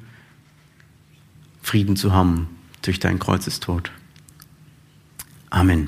Frieden 1.62 1.98
zu 1.98 2.14
haben 2.14 2.55
durch 2.88 3.00
dein 3.00 3.20
Kreuzestod. 3.20 3.92
Amen. 5.50 5.84